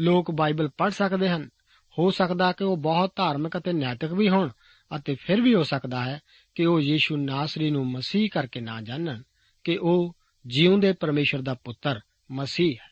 [0.00, 1.48] ਲੋਕ ਬਾਈਬਲ ਪੜ੍ਹ ਸਕਦੇ ਹਨ
[1.98, 4.48] ਹੋ ਸਕਦਾ ਕਿ ਉਹ ਬਹੁਤ ਧਾਰਮਿਕ ਅਤੇ ਨੈਤਿਕ ਵੀ ਹੋਣ
[4.96, 6.20] ਅਤੇ ਫਿਰ ਵੀ ਹੋ ਸਕਦਾ ਹੈ
[6.54, 9.22] ਕਿ ਉਹ ਯੀਸ਼ੂ ਨਾਸਰੀ ਨੂੰ ਮਸੀਹ ਕਰਕੇ ਨਾ ਜਾਣਨ
[9.64, 12.90] ਕਿ ਉਹ ਜਿਉਂਦੇ ਪਰਮੇਸ਼ਰ ਦਾ ਪੁੱਤਰ ਮਸੀਹ ਹੈ।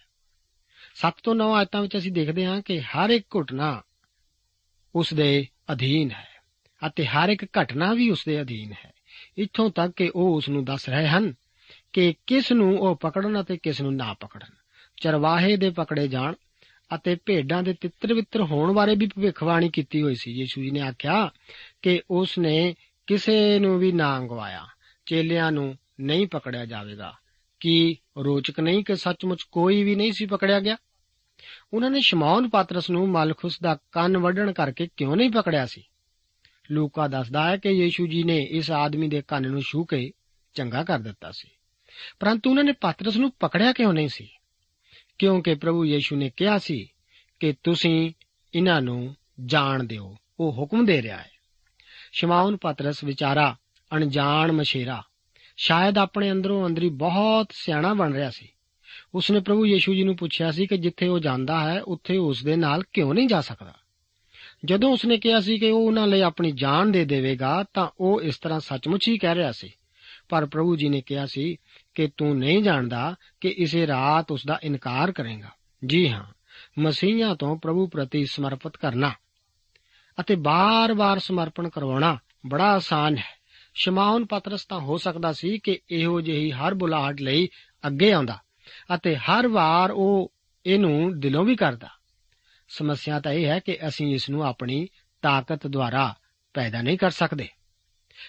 [0.95, 3.83] 7 ਤੋਂ 9 ਆਇਤਾਂ ਵਿੱਚ ਅਸੀਂ ਦੇਖਦੇ ਹਾਂ ਕਿ ਹਰ ਇੱਕ ਘਟਨਾ
[4.95, 6.29] ਉਸ ਦੇ ਅਧੀਨ ਹੈ
[6.87, 8.93] ਅਤੇ ਹਰ ਇੱਕ ਘਟਨਾ ਵੀ ਉਸ ਦੇ ਅਧੀਨ ਹੈ।
[9.39, 11.35] ਇੱਥੋਂ ਤੱਕ ਕਿ ਉਹ ਉਸ ਨੂੰ ਦੱਸ ਰਹੇ ਹਨ
[11.93, 14.49] ਕਿ ਕਿਸ ਨੂੰ ਉਹ ਪਕੜਨ ਅਤੇ ਕਿਸ ਨੂੰ ਨਾ ਪਕੜਨ।
[14.97, 16.35] ਚਰਵਾਹੇ ਦੇ ਪਕੜੇ ਜਾਣ
[16.95, 21.31] ਅਤੇ ਭੇਡਾਂ ਦੇ ਤਿੱਤਰ-ਵਿੱਤਰ ਹੋਣ ਬਾਰੇ ਵੀ ਭਵਿੱਖਬਾਣੀ ਕੀਤੀ ਹੋਈ ਸੀ। ਯੀਸ਼ੂ ਜੀ ਨੇ ਆਖਿਆ
[21.83, 22.75] ਕਿ ਉਸ ਨੇ
[23.07, 24.67] ਕਿਸੇ ਨੂੰ ਵੀ ਨਾ ਅੰਗਵਾਇਆ।
[25.07, 27.15] ਚੇਲਿਆਂ ਨੂੰ ਨਹੀਂ ਪਕੜਿਆ ਜਾਵੇਗਾ।
[27.61, 30.77] ਕੀ ਰੋਚਕ ਨਹੀਂ ਕਿ ਸੱਚਮੁੱਚ ਕੋਈ ਵੀ ਨਹੀਂ ਸੀ ਪਕੜਿਆ ਗਿਆ?
[31.73, 35.83] ਉਹਨਾਂ ਨੇ ਸ਼ਮੌਨ ਪਾਤਰਸ ਨੂੰ ਮਲਖੁਸ ਦਾ ਕੰਨ ਵੱਢਣ ਕਰਕੇ ਕਿਉਂ ਨਹੀਂ ਪਕੜਿਆ ਸੀ?
[36.71, 40.11] ਲੂਕਾ ਦੱਸਦਾ ਹੈ ਕਿ ਯੀਸ਼ੂ ਜੀ ਨੇ ਇਸ ਆਦਮੀ ਦੇ ਕੰਨ ਨੂੰ ਛੂ ਕੇ
[40.55, 41.49] ਚੰਗਾ ਕਰ ਦਿੱਤਾ ਸੀ।
[42.21, 44.34] ਪਰੰਤੂ ਉਹਨਾਂ ਨੇ ਪਤਰਸ ਨੂੰ ਪਕੜਿਆ ਕਿਉਂ ਨਹੀਂ ਸੀ?
[45.19, 46.89] ਕਿਉਂਕਿ ਪ੍ਰਭੂ ਯੀਸ਼ੂ ਨੇ ਕਿਹਾ ਸੀ
[47.41, 48.13] ਕਿ ਤੁਸੀਂ
[48.55, 51.31] ਇਹਨਾਂ ਨੂੰ ਜਾਣ ਦਿਓ। ਉਹ ਹੁਕਮ ਦੇ ਰਿਹਾ ਹੈ।
[52.13, 53.57] ਸ਼ਮਾਉਨ ਪਤਰਸ, ਵਿਚਾਰਾ,
[53.95, 55.03] ਅਣਜਾਣ ਮਸ਼ੇਰਾ
[55.57, 58.49] ਸ਼ਾਇਦ ਆਪਣੇ ਅੰਦਰੋਂ ਅੰਦਰੀ ਬਹੁਤ ਸਿਆਣਾ ਬਣ ਰਿਹਾ ਸੀ।
[59.15, 62.57] ਉਸਨੇ ਪ੍ਰਭੂ ਯੀਸ਼ੂ ਜੀ ਨੂੰ ਪੁੱਛਿਆ ਸੀ ਕਿ ਜਿੱਥੇ ਉਹ ਜਾਂਦਾ ਹੈ, ਉੱਥੇ ਉਸ ਦੇ
[62.57, 63.75] ਨਾਲ ਕਿਉਂ ਨਹੀਂ ਜਾ ਸਕਦਾ?
[64.65, 68.39] ਜਦੋਂ ਉਸਨੇ ਕਿਹਾ ਸੀ ਕਿ ਉਹ ਉਹਨਾਂ ਲਈ ਆਪਣੀ ਜਾਨ ਦੇ ਦੇਵੇਗਾ, ਤਾਂ ਉਹ ਇਸ
[68.39, 69.71] ਤਰ੍ਹਾਂ ਸੱਚਮੁੱਚ ਹੀ ਕਹਿ ਰਿਹਾ ਸੀ।
[70.29, 71.57] ਪਰ ਪ੍ਰਭੂ ਜੀ ਨੇ ਕਿਹਾ ਸੀ
[71.95, 75.49] ਕਿ ਤੂੰ ਨਹੀਂ ਜਾਣਦਾ ਕਿ ਇਸੇ ਰਾਤ ਉਸ ਦਾ ਇਨਕਾਰ ਕਰੇਗਾ।
[75.87, 76.25] ਜੀ ਹਾਂ,
[76.79, 79.13] ਮਸੀਹਾਂ ਤੋਂ ਪ੍ਰਭੂ ਪ੍ਰਤੀ ਸਮਰਪਿਤ ਕਰਨਾ
[80.21, 86.21] ਅਤੇ ਬਾਰ-ਬਾਰ ਸਮਰਪਣ ਕਰਵਾਉਣਾ ਬੜਾ ਆਸਾਨ ਹੈ। ਸ਼ਮਾਉਨ ਪਤਰਸ ਤਾਂ ਹੋ ਸਕਦਾ ਸੀ ਕਿ ਇਹੋ
[86.21, 87.49] ਜਿਹੀ ਹਰ ਬੁਲਾਹਟ ਲਈ
[87.87, 88.39] ਅੱਗੇ ਆਉਂਦਾ
[88.95, 90.33] ਅਤੇ ਹਰ ਵਾਰ ਉਹ
[90.67, 91.89] ਇਹਨੂੰ ਦਿਲੋਂ ਵੀ ਕਰਦਾ।
[92.69, 94.87] ਸਮੱਸਿਆ ਤਾਂ ਇਹ ਹੈ ਕਿ ਅਸੀਂ ਇਸ ਨੂੰ ਆਪਣੀ
[95.23, 96.15] ਤਾਕਤ ਦੁਆਰਾ
[96.55, 97.49] ਪੈਦਾ ਨਹੀਂ ਕਰ ਸਕਦੇ।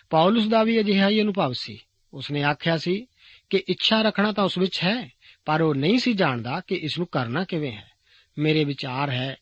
[0.10, 1.80] ਪੌਲਸ ਦਾ ਵੀ ਅਜਿਹਾ ਹੀ ਅਨੁਭਵ ਸੀ।
[2.14, 3.08] ਉਸਨੇ ਆਖਿਆ ਸੀ
[3.50, 5.12] ਕਿ ਇੱਛਾ ਰੱਖਣਾ ਤਾਂ ਉਸ ਵਿੱਚ ਹੈ,
[5.46, 7.90] ਪਰ ਉਹ ਨਹੀਂ ਸੀ ਜਾਣਦਾ ਕਿ ਇਸ ਨੂੰ ਕਰਨਾ ਕਿਵੇਂ ਹੈ।
[8.38, 9.38] ਮੇਰੇ ਵਿਚਾਰ ਹੈ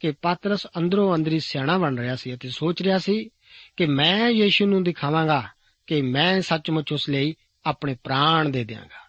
[0.00, 3.30] ਕਿ ਪਾਤਰਸ ਅੰਦਰੋਂ ਅੰਦਰੀ ਸਿਆਣਾ ਬਣ ਰਿਹਾ ਸੀ ਅਤੇ ਸੋਚ ਰਿਹਾ ਸੀ
[3.76, 5.48] ਕਿ ਮੈਂ ਯੀਸ਼ੂ ਨੂੰ ਦਿਖਾਵਾਂਗਾ
[5.86, 9.04] ਕਿ ਮੈਂ ਸੱਚਮੁੱਚ ਉਸ ਲਈ ਆਪਣੇ ਪ੍ਰਾਣ ਦੇ ਦਿਆਂਗਾ।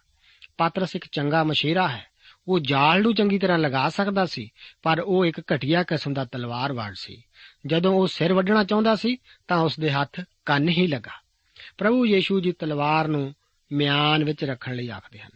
[0.56, 2.06] ਪਾਤਰਸ ਇੱਕ ਚੰਗਾ ਮਸ਼ੀਰਾ ਹੈ।
[2.48, 4.50] ਉਹ ਜਾਲ ਨੂੰ ਚੰਗੀ ਤਰ੍ਹਾਂ ਲਗਾ ਸਕਦਾ ਸੀ,
[4.82, 7.22] ਪਰ ਉਹ ਇੱਕ ਘਟੀਆ ਕਿਸਮ ਦਾ ਤਲਵਾਰਵਾੜ ਸੀ।
[7.66, 9.16] ਜਦੋਂ ਉਹ ਸਿਰ ਵੱਢਣਾ ਚਾਹੁੰਦਾ ਸੀ,
[9.48, 11.22] ਤਾਂ ਉਸ ਦੇ ਹੱਥ ਕੰਨ ਹੀ ਲਗਾ।
[11.78, 13.34] ਪ੍ਰਭੂ ਯੀਸ਼ੂ ਜੀ ਤਲਵਾਰ ਨੂੰ
[13.72, 15.30] ਮਿਆਨ ਵਿੱਚ ਰੱਖਣ ਲਈ ਆਖਦੇ ਹਨ।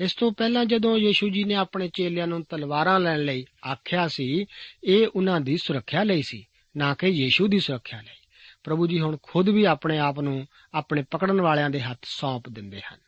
[0.00, 4.46] ਇਸ ਤੋਂ ਪਹਿਲਾਂ ਜਦੋਂ ਯੀਸ਼ੂ ਜੀ ਨੇ ਆਪਣੇ ਚੇਲਿਆਂ ਨੂੰ ਤਲਵਾਰਾਂ ਲੈਣ ਲਈ ਆਖਿਆ ਸੀ,
[4.84, 8.26] ਇਹ ਉਹਨਾਂ ਦੀ ਸੁਰੱਖਿਆ ਲਈ ਸੀ, ਨਾ ਕਿ ਯੀਸ਼ੂ ਦੀ ਸੁਰੱਖਿਆ ਲਈ।
[8.64, 12.80] ਪ੍ਰਭੂ ਜੀ ਹੁਣ ਖੁਦ ਵੀ ਆਪਣੇ ਆਪ ਨੂੰ ਆਪਣੇ ਪਕੜਨ ਵਾਲਿਆਂ ਦੇ ਹੱਥ ਸੌਂਪ ਦਿੰਦੇ
[12.80, 12.98] ਹਨ।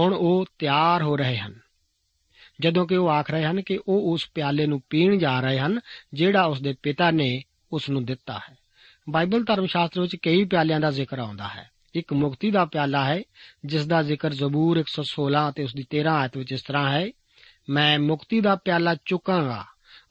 [0.00, 1.60] ਹੁਣ ਉਹ ਤਿਆਰ ਹੋ ਰਹੇ ਹਨ।
[2.60, 5.80] ਜਦੋਂ ਕਿ ਉਹ ਆਖ ਰਹੇ ਹਨ ਕਿ ਉਹ ਉਸ ਪਿਆਲੇ ਨੂੰ ਪੀਣ ਜਾ ਰਹੇ ਹਨ,
[6.14, 8.58] ਜਿਹੜਾ ਉਸ ਦੇ ਪਿਤਾ ਨੇ ਉਸ ਨੂੰ ਦਿੱਤਾ ਹੈ।
[9.10, 13.22] ਬਾਈਬਲ ਧਰਮ ਸ਼ਾਸਤਰ ਵਿੱਚ ਕਈ ਪਿਆਲਿਆਂ ਦਾ ਜ਼ਿਕਰ ਆਉਂਦਾ ਹੈ। ਇੱਕ ਮੁਕਤੀ ਦਾ ਪਿਆਲਾ ਹੈ
[13.64, 17.08] ਜਿਸ ਦਾ ਜ਼ਿਕਰ ਜ਼ਬੂਰ 116 ਅਤੇ ਉਸ ਦੀ 13 ਆਇਤ ਵਿੱਚ ਇਸ ਤਰ੍ਹਾਂ ਹੈ,
[17.70, 19.64] ਮੈਂ ਮੁਕਤੀ ਦਾ ਪਿਆਲਾ ਚੁੱਕਾਂਗਾ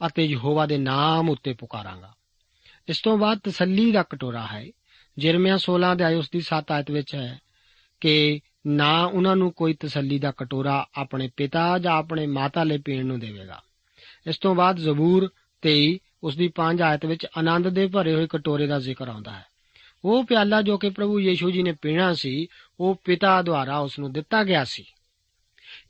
[0.07, 2.13] ਅਤੇ ਯਹੋਵਾ ਦੇ ਨਾਮ ਉੱਤੇ ਪੁਕਾਰਾਂਗਾ।
[2.89, 4.65] ਇਸ ਤੋਂ ਬਾਅਦ ਤਸੱਲੀ ਦਾ ਕਟੋਰਾ ਹੈ,
[5.17, 7.39] ਜਰਮੀਆ 16 ਦੇ ਆਇਤ ਉਸ ਦੀ 7 ਆਇਤ ਵਿੱਚ ਹੈ
[8.01, 13.05] ਕਿ ਨਾ ਉਹਨਾਂ ਨੂੰ ਕੋਈ ਤਸੱਲੀ ਦਾ ਕਟੋਰਾ ਆਪਣੇ ਪਿਤਾ ਜਾਂ ਆਪਣੇ ਮਾਤਾ ਲਈ ਪੀਣ
[13.05, 13.61] ਨੂੰ ਦੇਵੇਗਾ।
[14.27, 18.67] ਇਸ ਤੋਂ ਬਾਅਦ ਜ਼ਬੂਰ 23 ਉਸ ਦੀ 5 ਆਇਤ ਵਿੱਚ ਆਨੰਦ ਦੇ ਭਰੇ ਹੋਏ ਕਟੋਰੇ
[18.67, 19.45] ਦਾ ਜ਼ਿਕਰ ਆਉਂਦਾ ਹੈ।
[20.05, 22.47] ਉਹ ਪਿਆਲਾ ਜੋ ਕਿ ਪ੍ਰਭੂ ਯੀਸ਼ੂ ਜੀ ਨੇ ਪੀਣਾ ਸੀ,
[22.79, 24.85] ਉਹ ਪਿਤਾ ਦੁਆਰਾ ਉਸ ਨੂੰ ਦਿੱਤਾ ਗਿਆ ਸੀ।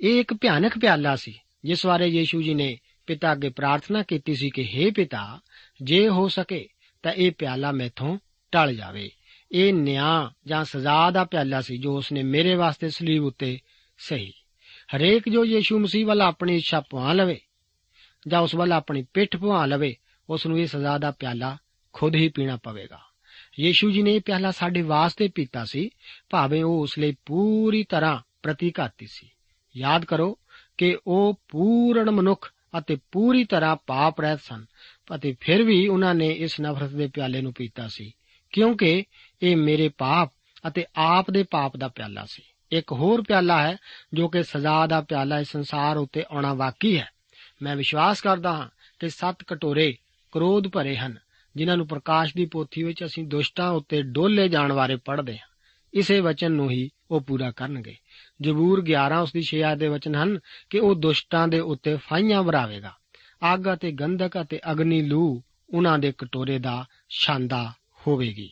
[0.01, 4.49] ਇਹ ਇੱਕ ਭਿਆਨਕ ਪਿਆਲਾ ਸੀ, ਜਿਸ ਬਾਰੇ ਯੀਸ਼ੂ ਜੀ ਨੇ ਪਿਤਾ ਅੱਗੇ ਪ੍ਰਾਰਥਨਾ ਕੀਤੀ ਸੀ
[4.49, 5.39] ਕਿ हे ਪਿਤਾ,
[5.81, 6.67] ਜੇ ਹੋ ਸਕੇ
[7.03, 8.17] ਤਾਂ ਇਹ ਪਿਆਲਾ ਮੈਥੋਂ
[8.51, 9.11] ਟਲ ਜਾਵੇ।
[9.51, 13.59] ਇਹ ਨਿਆਂ ਜਾਂ ਸਜ਼ਾ ਦਾ ਪਿਆਲਾ ਸੀ ਜੋ ਉਸਨੇ ਮੇਰੇ ਵਾਸਤੇ ਸਲੀਬ ਉੱਤੇ
[13.97, 14.33] ਸਹੀ।
[14.95, 17.41] ਹਰੇਕ ਜੋ ਯੀਸ਼ੂ ਮਸੀਹ ਵੱਲ ਆਪਣੀ ਇੱਛਾ ਪਵਾ ਲਵੇ
[18.27, 19.95] ਜਾਂ ਉਸ ਵੱਲ ਆਪਣੀ ਪਿੱਠ ਪਵਾ ਲਵੇ
[20.29, 21.57] ਉਸ ਨੂੰ ਇਹ ਸਜ਼ਾ ਦਾ ਪਿਆਲਾ
[21.93, 22.99] ਖੁਦ ਹੀ ਪੀਣਾ ਪਵੇਗਾ।
[23.59, 25.89] ਯੀਸ਼ੂ ਜੀ ਨੇ ਇਹ ਪਿਆਲਾ ਸਾਡੇ ਵਾਸਤੇ ਪੀਤਾ ਸੀ,
[26.29, 29.29] ਭਾਵੇਂ ਉਹ ਉਸ ਲਈ ਪੂਰੀ ਤਰ੍ਹਾਂ ਪ੍ਰਤੀਘਾਤੀ ਸੀ।
[29.77, 30.37] ਯਾਦ ਕਰੋ
[30.77, 34.65] ਕਿ ਉਹ ਪੂਰਨ ਮਨੁੱਖ ਅਤੇ ਪੂਰੀ ਤਰ੍ਹਾਂ ਪਾਪ ਰਹਿਤ ਸਨ,
[35.15, 38.13] ਅਤੇ ਫਿਰ ਵੀ ਉਹਨਾਂ ਨੇ ਇਸ ਨਫ਼ਰਤ ਦੇ ਪਿਆਲੇ ਨੂੰ ਪੀਤਾ ਸੀ,
[38.51, 39.03] ਕਿਉਂਕਿ
[39.41, 40.33] ਇਹ ਮੇਰੇ ਪਾਪ
[40.67, 43.77] ਅਤੇ ਆਪ ਦੇ ਪਾਪ ਦਾ ਪਿਆਲਾ ਸੀ। ਇੱਕ ਹੋਰ ਪਿਆਲਾ ਹੈ,
[44.13, 47.09] ਜੋ ਕਿ ਸਜ਼ਾ ਦਾ ਪਿਆਲਾ ਇਸ ਸੰਸਾਰ ਉੱਤੇ ਆਉਣਾ ਵਾਕੀ ਹੈ।
[47.61, 48.69] ਮੈਂ ਵਿਸ਼ਵਾਸ ਕਰਦਾ ਹਾਂ
[48.99, 49.97] ਕਿ ਸੱਤ ਕਟੋਰੇ
[50.31, 51.17] ਕ੍ਰੋਧ ਭਰੇ ਹਨ
[51.55, 55.49] ਜਿਨ੍ਹਾਂ ਨੂੰ ਪ੍ਰਕਾਸ਼ ਦੀ ਪੋਥੀ ਵਿੱਚ ਅਸੀਂ ਦੁਸ਼ਟਾਂ ਉੱਤੇ ਡੋਲੇ ਜਾਣ ਬਾਰੇ ਪੜ੍ਹਦੇ ਹਾਂ।
[55.93, 57.95] ਇਸੇ ਵਚਨ ਨੂੰ ਹੀ ਉਹ ਪੂਰਾ ਕਰਨਗੇ।
[58.41, 62.43] ਜ਼ਬੂਰ 11 ਉਸ ਦੀ 6 ਆਇਤ ਦੇ ਵਚਨ ਹਨ ਕਿ ਉਹ ਦੁਸ਼ਟਾਂ ਦੇ ਉੱਤੇ ਫਾਈਆਂ
[62.43, 62.93] ਵਰਾਵੇਗਾ।
[63.53, 67.73] ਅੱਗ ਅਤੇ ਗੰਧਕ ਅਤੇ ਅਗਨੀ ਲੂ ਉਹਨਾਂ ਦੇ ਕਟੋਰੇ ਦਾ ਛਾਂਦਾ
[68.07, 68.51] ਹੋਵੇਗੀ।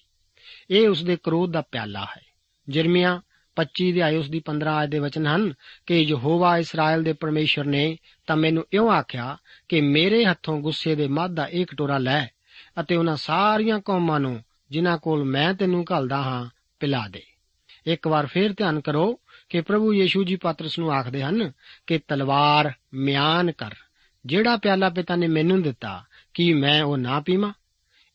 [0.69, 2.21] ਇਹ ਉਸ ਦੇ ਕ੍ਰੋਧ ਦਾ ਪਿਆਲਾ ਹੈ।
[2.69, 3.21] ਜਰਮੀਆ
[3.55, 5.53] 25 ਦੇ ਆਏ ਉਸ ਦੀ 15 ਆਇਤ ਦੇ ਵਚਨ ਹਨ
[5.85, 9.37] ਕਿ ਯਹੋਵਾ ਇਸਰਾਇਲ ਦੇ ਪਰਮੇਸ਼ਰ ਨੇ ਤਾਂ ਮੈਨੂੰ ਇਉਂ ਆਖਿਆ
[9.69, 12.27] ਕਿ ਮੇਰੇ ਹੱਥੋਂ ਗੁੱਸੇ ਦੇ ਮੱਧ ਦਾ ਇੱਕ ਟੋਰਾ ਲੈ।
[12.81, 17.23] ਅਤੇ ਉਹਨਾਂ ਸਾਰੀਆਂ ਕੌਮਾਂ ਨੂੰ, ਜਿਨ੍ਹਾਂ ਕੋਲ ਮੈਂ ਤੈਨੂੰ ਘੱਲਦਾ ਹਾਂ, ਪਿਲਾ ਦੇ।
[17.85, 21.51] ਇੱਕ ਵਾਰ ਫੇਰ ਧਿਆਨ ਕਰੋ ਕਿ ਪ੍ਰਭੂ ਯੀਸ਼ੂ ਜੀ ਪਾਤਰਸ ਨੂੰ ਆਖਦੇ ਹਨ
[21.87, 23.71] ਕਿ ਤਲਵਾਰ ਮਿਆਨ ਕਰ।
[24.25, 27.53] ਜਿਹੜਾ ਪਿਆਲਾ ਪਿਤਾ ਨੇ ਮੈਨੂੰ ਦਿੱਤਾ, ਕਿ ਮੈਂ ਉਹ ਨਾ ਪੀਵਾਂ?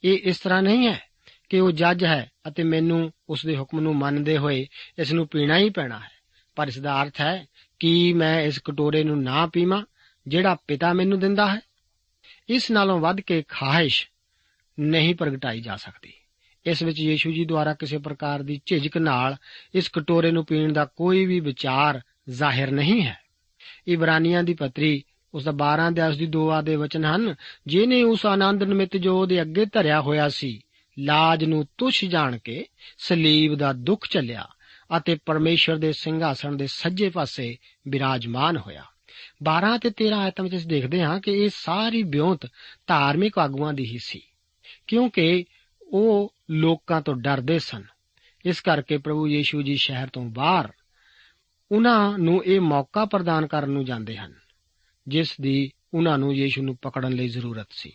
[0.05, 1.03] ਇਹ ਇਸ ਤਰ੍ਹਾਂ ਨਹੀਂ ਹੈ
[1.49, 4.67] ਕਿ ਉਹ ਜੱਜ ਹੈ ਅਤੇ ਮੈਨੂੰ ਉਸ ਦੇ ਹੁਕਮ ਨੂੰ ਮੰਨਦੇ ਹੋਏ
[4.99, 6.23] ਇਸ ਨੂੰ ਪੀਣਾ ਹੀ ਪੈਣਾ ਹੈ।
[6.55, 7.47] ਪਰ ਇਸ ਦਾ ਅਰਥ ਹੈ,
[7.79, 9.83] ਕਿ ਮੈਂ ਇਸ ਕਟੋਰੇ ਨੂੰ ਨਾ ਪੀਵਾਂ,
[10.29, 11.61] ਜਿਹੜਾ ਪਿਤਾ ਮੈਨੂੰ ਦਿੰਦਾ ਹੈ?
[12.49, 14.09] ਇਸ ਨਾਲੋਂ ਵੱਧ ਕੇ ਖਾਹਿਸ਼
[14.81, 16.13] ਨਹੀਂ ਪ੍ਰਗਟਾਈ ਜਾ ਸਕਦੀ।
[16.67, 19.37] ਇਸ ਵਿੱਚ ਯੀਸ਼ੂ ਜੀ ਦੁਆਰਾ ਕਿਸੇ ਪ੍ਰਕਾਰ ਦੀ ਝਿਜਕ ਨਾਲ
[19.75, 23.19] ਇਸ ਕਟੋਰੇ ਨੂੰ ਪੀਣ ਦਾ ਕੋਈ ਵੀ ਵਿਚਾਰ ਜ਼ਾਹਿਰ ਨਹੀਂ ਹੈ।
[23.89, 25.03] ਇਬਰਾਨੀਆਂ ਦੀ ਪਤਰੀ
[25.35, 27.35] ਉਸ ਦਾ 12 ਦੇ ਉਸ ਦੀ 2 ਆਦੇ ਵਚਨ ਹਨ
[27.67, 30.61] ਜਿਨੇ ਉਸ ਆਨੰਦ ਨਿਮਿਤ ਜੋ ਉਹਦੇ ਅੱਗੇ ਧਰਿਆ ਹੋਇਆ ਸੀ,
[30.99, 32.67] ਲਾਜ ਨੂੰ ਤੁਛ ਜਾਣ ਕੇ
[32.99, 34.49] ਸਲੀਬ ਦਾ ਦੁੱਖ ਚੱਲਿਆ
[34.97, 37.57] ਅਤੇ ਪਰਮੇਸ਼ਰ ਦੇ ਸਿੰਘਾਸਣ ਦੇ ਸੱਜੇ ਪਾਸੇ
[37.89, 38.85] ਬਿਰਾਜਮਾਨ ਹੋਇਆ।
[39.43, 42.47] 12 ਤੇ 13 ਆਇਤਾਂ ਵਿੱਚ ਅਸੀਂ ਦੇਖਦੇ ਹਾਂ ਕਿ ਇਹ ਸਾਰੀ ਬਿਉਂਤ
[42.87, 44.21] ਧਾਰਮਿਕ ਆਗੂਆਂ ਦੀ ਹੀ ਸੀ।
[44.93, 45.45] ਕਿਉਂਕਿ
[45.83, 47.85] ਉਹ ਲੋਕਾਂ ਤੋਂ ਡਰਦੇ ਸਨ।
[48.45, 50.69] ਇਸ ਕਰਕੇ ਪ੍ਰਭੂ ਯੀਸ਼ੂ ਜੀ ਸ਼ਹਿਰ ਤੋਂ ਬਾਹਰ
[51.73, 54.35] ਉਹਨਾਂ ਨੂੰ ਇਹ ਮੌਕਾ ਪ੍ਰਦਾਨ ਕਰਨ ਨੂੰ ਜਾਂਦੇ ਹਨ,
[55.09, 57.93] ਜਿਸ ਦੀ ਉਹਨਾਂ ਨੂੰ ਯੀਸ਼ੂ ਨੂੰ ਪਕੜਨ ਲਈ ਜ਼ਰੂਰਤ ਸੀ।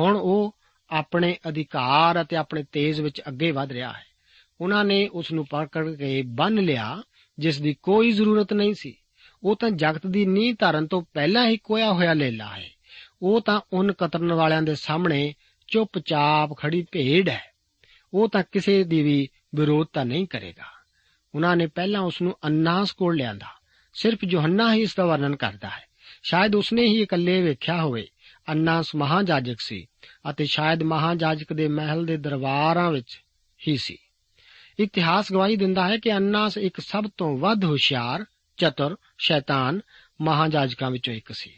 [0.00, 0.56] ਹੁਣ ਉਹ
[0.90, 4.04] ਆਪਣੇ ਅਧਿਕਾਰ ਅਤੇ ਆਪਣੇ ਤੇਜ਼ ਵਿੱਚ ਅੱਗੇ ਵਧ ਰਿਹਾ ਹੈ।
[4.60, 7.02] ਉਹਨਾਂ ਨੇ ਉਸ ਨੂੰ ਪਕੜ ਕੇ ਬੰਨ ਲਿਆ,
[7.38, 8.96] ਜਿਸ ਦੀ ਕੋਈ ਜ਼ਰੂਰਤ ਨਹੀਂ ਸੀ।
[9.42, 12.68] ਉਹ ਤਾਂ ਜਗਤ ਦੀ ਨੀਂਹ ਧਰਨ ਤੋਂ ਪਹਿਲਾਂ ਹੀ ਕੋਇਆ ਹੋਇਆ ਲੇਲਾ ਹੈ।
[13.22, 15.34] ਉਹ ਤਾਂ ਉਨ ਕਤਰਨ ਵਾਲਿਆਂ ਦੇ ਸਾਹਮਣੇ
[15.72, 17.52] ਚੁੱਪਚਾਪ ਖੜੀ ਭੇਡ ਹੈ।
[18.14, 20.64] ਉਹ ਤਾਂ ਕਿਸੇ ਦੀ ਵੀ ਵਿਰੋਧਤਾ ਨਹੀਂ ਕਰੇਗਾ।
[21.34, 23.46] ਉਹਨਾਂ ਨੇ ਪਹਿਲਾਂ ਉਸ ਨੂੰ ਅੰਨਾਸ ਕੋਲ ਲਿਆਂਦਾ।
[23.94, 25.84] ਸਿਰਫ ਯੋਹੰਨਾ ਹੀ ਇਸ ਦਾ ਵਰਣਨ ਕਰਦਾ ਹੈ।
[26.22, 28.08] ਸ਼ਾਇਦ ਉਸਨੇ ਹੀ ਇਕੱਲੇ ਵੇਖਿਆ ਹੋਵੇ।
[28.48, 29.86] ਅੰਨਾਸ ਮਹਾਜਾਜਕ ਸੀ
[30.30, 33.22] ਅਤੇ ਸ਼ਾਇਦ ਮਹਾਜਾਜਕ ਦੇ ਮਹਿਲ ਦੇ ਦਰਬਾਰਾਂ ਵਿੱਚ
[33.68, 33.98] ਹੀ ਸੀ।
[34.80, 38.24] ਇਤਿਹਾਸ ਗਵਾਹੀ ਦਿੰਦਾ ਹੈ ਕਿ ਅੰਨਾਸ ਇੱਕ ਸਭ ਤੋਂ ਵੱਧ ਹੁਸ਼ਿਆਰ,
[38.56, 39.80] ਚਤੁਰ, ਸ਼ੈਤਾਨ
[40.20, 41.50] ਮਹਾਜਾਜਕਾਂ ਵਿੱਚੋਂ ਇੱਕ ਸੀ।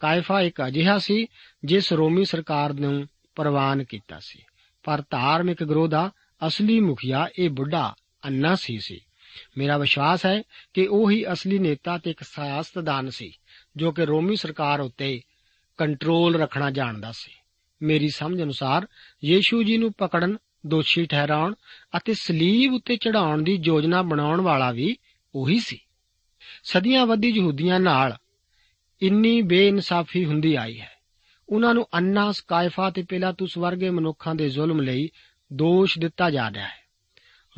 [0.00, 1.26] ਕਾਇਫਾ ਇੱਕ ਅਜਿਹਾ ਸੀ
[1.64, 4.42] ਜਿਸ ਰੋਮੀ ਸਰਕਾਰ ਨੂੰ ਪ੍ਰਵਾਨ ਕੀਤਾ ਸੀ।
[4.82, 6.10] ਪਰ ਧਾਰਮਿਕ ਗਰੋਹ ਦਾ
[6.46, 7.94] ਅਸਲੀ ਮੁਖੀਆ ਇਹ ਬੁੱਢਾ
[8.24, 9.00] ਅੰਨਾ ਸੀ ਸੀ।
[9.58, 10.42] ਮੇਰਾ ਵਿਸ਼ਵਾਸ ਹੈ
[10.74, 13.32] ਕਿ ਉਹ ਹੀ ਅਸਲੀ ਨੇਤਾ ਤੇ ਇੱਕ ਸਿਆਸਤਦਾਨ ਸੀ,
[13.76, 15.20] ਜੋ ਕਿ ਰੋਮੀ ਸਰਕਾਰ ਉੱਤੇ
[15.76, 17.32] ਕੰਟਰੋਲ ਰੱਖਣਾ ਜਾਣਦਾ ਸੀ।
[17.82, 18.86] ਮੇਰੀ ਸਮਝ ਅਨੁਸਾਰ
[19.24, 21.54] ਯੀਸ਼ੂ ਜੀ ਨੂੰ ਪਕੜਨ, ਦੋਸ਼ੀ ਠਹਿਰਾਉਣ
[21.96, 24.96] ਅਤੇ ਸਲੀਬ ਉੱਤੇ ਚੜਾਉਣ ਦੀ ਯੋਜਨਾ ਬਣਾਉਣ ਵਾਲਾ ਵੀ
[25.34, 25.80] ਉਹੀ ਸੀ।
[26.64, 28.16] ਸਦੀਆਂ ਵੱਧੀ ਯਹੂਦੀਆਂ ਨਾਲ
[29.02, 30.95] ਇੰਨੀ ਬੇਇਨਸਾਫੀ ਹੁੰਦੀ ਆਈ ਹੈ।
[31.48, 35.10] ਉਹਨਾਂ ਨੂੰ ਅੰਨਾ ਸਕਾਇਫਾ ਤੇ ਪਿਲਾਤੁਸ ਵਰਗੇ ਮਨੁੱਖਾਂ ਦੇ ਜ਼ੁਲਮ ਲਈ
[35.52, 36.86] ਦੋਸ਼ ਦਿੱਤਾ ਜਾ ਰਿਹਾ ਹੈ।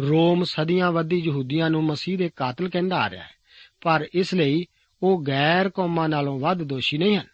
[0.01, 3.31] ਰੋਮ ਸਦੀਆਂ ਵੱਧੀ ਯਹੂਦੀਆਂ ਨੂੰ ਮਸੀਹ ਦੇ ਕਾਤਲ ਕਹਿੰਦਾ ਆ ਰਿਹਾ ਹੈ,
[3.81, 4.67] ਪਰ ਇਸ ਲਈ
[5.03, 7.27] ਉਹ ਗੈਰ ਕੌਮਾਂ ਨਾਲੋਂ ਵੱਧ ਦੋਸ਼ੀ ਨਹੀਂ ਹਨ।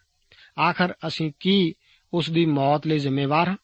[0.61, 1.73] ਆਖਰ ਅਸੀਂ ਕੀ
[2.13, 3.57] ਉਸ ਦੀ ਮੌਤ ਲਈ ਜ਼ਿੰਮੇਵਾਰ ਹਾਂ?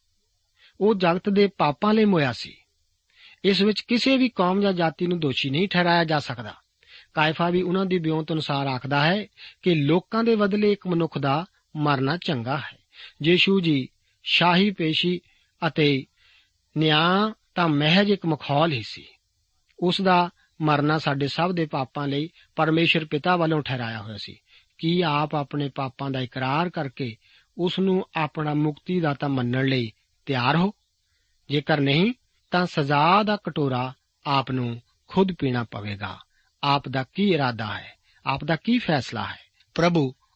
[0.82, 2.58] ਉਹ ਜਗਤ ਦੇ ਪਾਪਾਂ ਲਈ ਮੋਇਆ ਸੀ।
[3.46, 6.54] ਇਸ ਵਿੱਚ ਕਿਸੇ ਵੀ ਕੌਮ ਜਾਂ ਜਾਤੀ ਨੂੰ ਦੋਸ਼ੀ ਨਹੀਂ ਠਹਿਰਾਇਆ ਜਾ ਸਕਦਾ।
[7.14, 9.28] ਕਾਇਫਾ ਵੀ ਉਹਨਾਂ ਦੀ ਬਿਉਂਤ ਅਨੁਸਾਰ ਆਖਦਾ ਹੈ
[9.62, 12.81] ਕਿ ਲੋਕਾਂ ਦੇ ਬਦਲੇ ਇੱਕ ਮਨੁੱਖ ਦਾ ਮਰਨਾ ਚੰਗਾ ਹੈ।
[13.24, 13.90] ਯੀਸ਼ੂ ਜੀ,
[14.24, 15.22] ਸ਼ਾਹੀ ਪੇਸ਼ੀ
[15.68, 16.06] ਅਤੇ
[16.78, 19.06] ਨਿਆਂ ਤਾਂ ਮਹਿਜ ਇੱਕ ਮਖੌਲ ਹੀ ਸੀ।
[19.80, 20.30] ਉਸ ਦਾ
[20.62, 24.38] ਮਰਨਾ ਸਾਡੇ ਸਭ ਦੇ ਪਾਪਾਂ ਲਈ ਪਰਮੇਸ਼ਰ ਪਿਤਾ ਵੱਲੋਂ ਠਹਿਰਾਇਆ ਹੋਇਆ ਸੀ।
[24.78, 27.16] ਕੀ ਆਪ ਆਪਣੇ ਪਾਪਾਂ ਦਾ ਇਕਰਾਰ ਕਰਕੇ
[27.58, 29.92] ਉਸ ਨੂੰ ਆਪਣਾ ਮੁਕਤੀ ਦਾਤਾ ਮੰਨਣ ਲਈ
[30.26, 30.72] ਤਿਆਰ ਹੋ?
[31.50, 32.14] ਜੇਕਰ ਨਹੀਂ,
[32.52, 33.94] ਤਾਂ ਸਜ਼ਾ ਦਾ ਕਟੋਰਾ
[34.26, 36.20] ਆਪ ਨੂੰ ਖੁਦ ਪੀਣਾ ਪਵੇਗਾ।
[36.64, 37.94] ਆਪ ਦਾ ਕੀ ਇਰਾਦਾ ਹੈ?
[38.26, 39.40] ਆਪ ਦਾ ਕੀ ਫੈਸਲਾ ਹੈ?
[39.76, 40.14] ਪ੍ਰਭੂ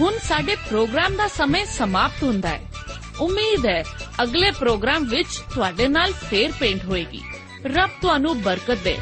[0.00, 2.60] ਹੁਣ ਸਾਡੇ ਪ੍ਰੋਗਰਾਮ ਦਾ ਸਮੇਂ ਸਮਾਪਤ ਹੁੰਦਾ ਹੈ।
[3.20, 3.84] ਉਮੀਦ ਹੈ
[4.22, 7.22] ਅਗਲੇ ਪ੍ਰੋਗਰਾਮ ਵਿੱਚ ਤੁਹਾਡੇ ਨਾਲ ਫੇਰ ਪੇਂਟ ਹੋਏਗੀ।
[7.66, 8.98] ਰੱਬ ਤੁਹਾਨੂੰ ਬਰਕਤ ਦੇ।